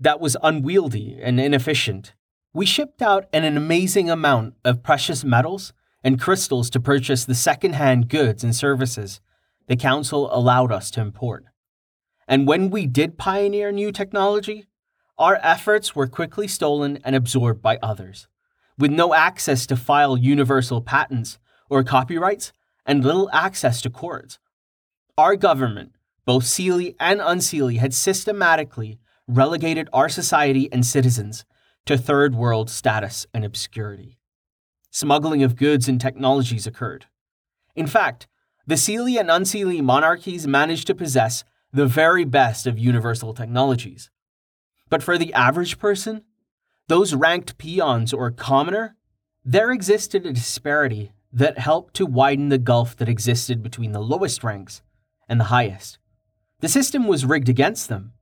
that 0.00 0.20
was 0.20 0.36
unwieldy 0.42 1.18
and 1.22 1.40
inefficient. 1.40 2.14
We 2.52 2.66
shipped 2.66 3.02
out 3.02 3.26
an 3.32 3.44
amazing 3.44 4.10
amount 4.10 4.54
of 4.64 4.82
precious 4.82 5.24
metals 5.24 5.72
and 6.02 6.20
crystals 6.20 6.70
to 6.70 6.80
purchase 6.80 7.24
the 7.24 7.34
second 7.34 7.74
hand 7.74 8.08
goods 8.08 8.44
and 8.44 8.54
services 8.54 9.20
the 9.66 9.76
Council 9.76 10.28
allowed 10.32 10.70
us 10.70 10.90
to 10.92 11.00
import. 11.00 11.44
And 12.28 12.46
when 12.46 12.70
we 12.70 12.86
did 12.86 13.18
pioneer 13.18 13.72
new 13.72 13.92
technology, 13.92 14.66
our 15.18 15.38
efforts 15.42 15.94
were 15.94 16.06
quickly 16.06 16.46
stolen 16.46 16.98
and 17.04 17.16
absorbed 17.16 17.62
by 17.62 17.78
others. 17.82 18.28
With 18.78 18.90
no 18.90 19.14
access 19.14 19.66
to 19.66 19.76
file 19.76 20.16
universal 20.16 20.80
patents 20.80 21.38
or 21.70 21.82
copyrights 21.82 22.52
and 22.84 23.04
little 23.04 23.30
access 23.32 23.80
to 23.82 23.90
courts, 23.90 24.38
our 25.16 25.34
government, 25.34 25.92
both 26.24 26.44
Seelie 26.44 26.94
and 27.00 27.20
Unseelie, 27.20 27.78
had 27.78 27.94
systematically 27.94 28.98
relegated 29.28 29.88
our 29.92 30.08
society 30.08 30.68
and 30.72 30.84
citizens 30.84 31.44
to 31.84 31.96
third 31.96 32.34
world 32.34 32.70
status 32.70 33.26
and 33.32 33.44
obscurity. 33.44 34.18
Smuggling 34.90 35.42
of 35.42 35.56
goods 35.56 35.88
and 35.88 36.00
technologies 36.00 36.66
occurred. 36.66 37.06
In 37.74 37.86
fact, 37.86 38.26
the 38.66 38.76
Seelie 38.76 39.20
and 39.20 39.28
Unseelie 39.28 39.82
monarchies 39.82 40.46
managed 40.46 40.86
to 40.86 40.94
possess 40.94 41.44
the 41.72 41.86
very 41.86 42.24
best 42.24 42.66
of 42.66 42.78
universal 42.78 43.34
technologies 43.34 44.10
but 44.88 45.02
for 45.02 45.18
the 45.18 45.32
average 45.34 45.78
person, 45.78 46.22
those 46.88 47.14
ranked 47.14 47.58
peons 47.58 48.12
or 48.12 48.30
commoner, 48.30 48.96
there 49.44 49.70
existed 49.70 50.24
a 50.24 50.32
disparity 50.32 51.12
that 51.32 51.58
helped 51.58 51.94
to 51.94 52.06
widen 52.06 52.48
the 52.48 52.58
gulf 52.58 52.96
that 52.96 53.08
existed 53.08 53.62
between 53.62 53.92
the 53.92 54.00
lowest 54.00 54.42
ranks 54.44 54.82
and 55.28 55.40
the 55.40 55.44
highest. 55.44 55.98
The 56.60 56.68
system 56.68 57.06
was 57.06 57.26
rigged 57.26 57.48
against 57.48 57.88
them, 57.88 58.12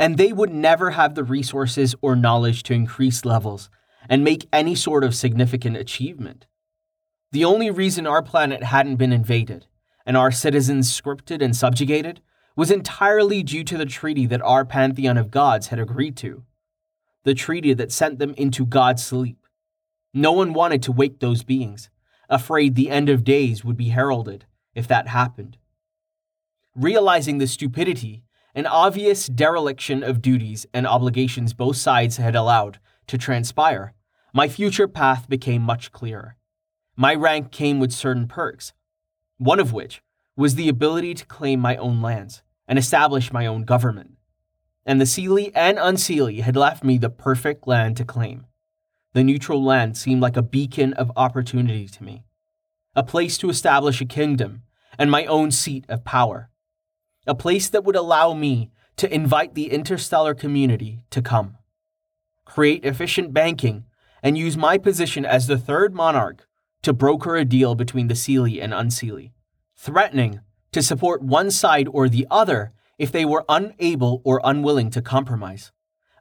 and 0.00 0.16
they 0.16 0.32
would 0.32 0.50
never 0.50 0.92
have 0.92 1.14
the 1.14 1.22
resources 1.22 1.94
or 2.00 2.16
knowledge 2.16 2.62
to 2.62 2.72
increase 2.72 3.26
levels 3.26 3.68
and 4.08 4.24
make 4.24 4.48
any 4.50 4.74
sort 4.74 5.04
of 5.04 5.14
significant 5.14 5.76
achievement. 5.76 6.46
The 7.32 7.44
only 7.44 7.70
reason 7.70 8.06
our 8.06 8.22
planet 8.22 8.62
hadn't 8.62 8.96
been 8.96 9.12
invaded 9.12 9.66
and 10.06 10.16
our 10.16 10.30
citizens 10.32 10.90
scripted 10.90 11.42
and 11.42 11.54
subjugated 11.54 12.22
was 12.56 12.70
entirely 12.70 13.42
due 13.42 13.62
to 13.62 13.76
the 13.76 13.84
treaty 13.84 14.24
that 14.24 14.40
our 14.40 14.64
pantheon 14.64 15.18
of 15.18 15.30
gods 15.30 15.66
had 15.66 15.78
agreed 15.78 16.16
to. 16.16 16.44
The 17.24 17.34
treaty 17.34 17.74
that 17.74 17.92
sent 17.92 18.18
them 18.18 18.32
into 18.38 18.64
God's 18.64 19.04
sleep. 19.04 19.46
No 20.14 20.32
one 20.32 20.54
wanted 20.54 20.82
to 20.84 20.92
wake 20.92 21.20
those 21.20 21.42
beings, 21.42 21.90
afraid 22.30 22.74
the 22.74 22.88
end 22.88 23.10
of 23.10 23.22
days 23.22 23.66
would 23.66 23.76
be 23.76 23.90
heralded 23.90 24.46
if 24.74 24.88
that 24.88 25.08
happened. 25.08 25.58
Realizing 26.74 27.36
the 27.36 27.46
stupidity 27.46 28.24
and 28.54 28.66
obvious 28.66 29.26
dereliction 29.26 30.02
of 30.02 30.22
duties 30.22 30.66
and 30.72 30.86
obligations 30.86 31.54
both 31.54 31.76
sides 31.76 32.16
had 32.16 32.34
allowed 32.34 32.78
to 33.06 33.18
transpire, 33.18 33.94
my 34.32 34.48
future 34.48 34.88
path 34.88 35.28
became 35.28 35.62
much 35.62 35.92
clearer. 35.92 36.36
My 36.96 37.14
rank 37.14 37.50
came 37.50 37.80
with 37.80 37.92
certain 37.92 38.28
perks, 38.28 38.72
one 39.38 39.60
of 39.60 39.72
which 39.72 40.02
was 40.36 40.54
the 40.54 40.68
ability 40.68 41.14
to 41.14 41.26
claim 41.26 41.60
my 41.60 41.76
own 41.76 42.02
lands 42.02 42.42
and 42.68 42.78
establish 42.78 43.32
my 43.32 43.46
own 43.46 43.62
government. 43.64 44.16
And 44.86 45.00
the 45.00 45.04
Seelie 45.04 45.52
and 45.54 45.78
Unseelie 45.78 46.40
had 46.40 46.56
left 46.56 46.84
me 46.84 46.98
the 46.98 47.10
perfect 47.10 47.66
land 47.66 47.96
to 47.98 48.04
claim. 48.04 48.46
The 49.12 49.24
neutral 49.24 49.62
land 49.62 49.96
seemed 49.96 50.22
like 50.22 50.36
a 50.36 50.42
beacon 50.42 50.92
of 50.94 51.12
opportunity 51.16 51.88
to 51.88 52.04
me, 52.04 52.24
a 52.94 53.02
place 53.02 53.36
to 53.38 53.50
establish 53.50 54.00
a 54.00 54.06
kingdom 54.06 54.62
and 54.98 55.10
my 55.10 55.26
own 55.26 55.50
seat 55.50 55.84
of 55.88 56.04
power, 56.04 56.50
a 57.26 57.34
place 57.34 57.68
that 57.68 57.84
would 57.84 57.96
allow 57.96 58.34
me 58.34 58.70
to 58.96 59.12
invite 59.12 59.54
the 59.54 59.70
interstellar 59.70 60.34
community 60.34 61.04
to 61.10 61.22
come, 61.22 61.56
create 62.44 62.84
efficient 62.84 63.32
banking, 63.32 63.84
and 64.22 64.36
use 64.36 64.56
my 64.56 64.76
position 64.76 65.24
as 65.24 65.46
the 65.46 65.58
third 65.58 65.94
monarch 65.94 66.46
to 66.82 66.92
broker 66.92 67.36
a 67.36 67.44
deal 67.44 67.74
between 67.74 68.08
the 68.08 68.14
Seelie 68.14 68.62
and 68.62 68.72
Unseelie, 68.72 69.32
threatening 69.76 70.40
to 70.72 70.82
support 70.82 71.22
one 71.22 71.50
side 71.50 71.88
or 71.90 72.08
the 72.08 72.26
other 72.30 72.72
if 72.98 73.10
they 73.10 73.24
were 73.24 73.44
unable 73.48 74.20
or 74.24 74.40
unwilling 74.44 74.90
to 74.90 75.02
compromise, 75.02 75.72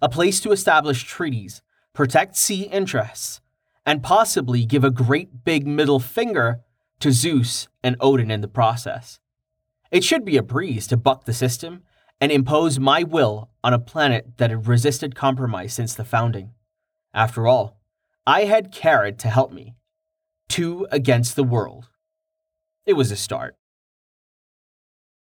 a 0.02 0.10
place 0.10 0.40
to 0.40 0.52
establish 0.52 1.04
treaties, 1.04 1.62
protect 1.94 2.36
Sidhe 2.36 2.72
interests, 2.72 3.42
and 3.86 4.04
possibly 4.04 4.66
give 4.66 4.84
a 4.84 4.92
great 4.92 5.44
big 5.44 5.68
middle 5.68 6.00
finger 6.00 6.62
to 7.00 7.12
Zeus 7.12 7.68
and 7.84 7.96
Odin 8.00 8.32
in 8.32 8.42
the 8.42 8.48
process. 8.48 9.20
It 9.92 10.04
should 10.04 10.24
be 10.24 10.38
a 10.38 10.44
breeze 10.44 10.86
to 10.88 10.98
buck 10.98 11.26
the 11.26 11.34
system 11.34 11.84
and 12.22 12.32
impose 12.32 12.80
my 12.80 13.04
will 13.04 13.50
on 13.64 13.74
a 13.74 13.80
planet 13.80 14.38
that 14.38 14.50
had 14.50 14.68
resisted 14.68 15.16
compromise 15.16 15.74
since 15.74 15.94
the 15.96 16.06
founding. 16.06 16.52
After 17.14 17.48
all, 17.48 17.80
I 18.28 18.46
had 18.46 18.72
Carrot 18.72 19.18
to 19.20 19.30
help 19.30 19.52
me. 19.52 19.76
Two 20.48 20.88
against 20.92 21.36
the 21.36 21.44
world. 21.44 21.90
It 22.86 22.94
was 22.94 23.12
a 23.12 23.16
start. 23.16 23.56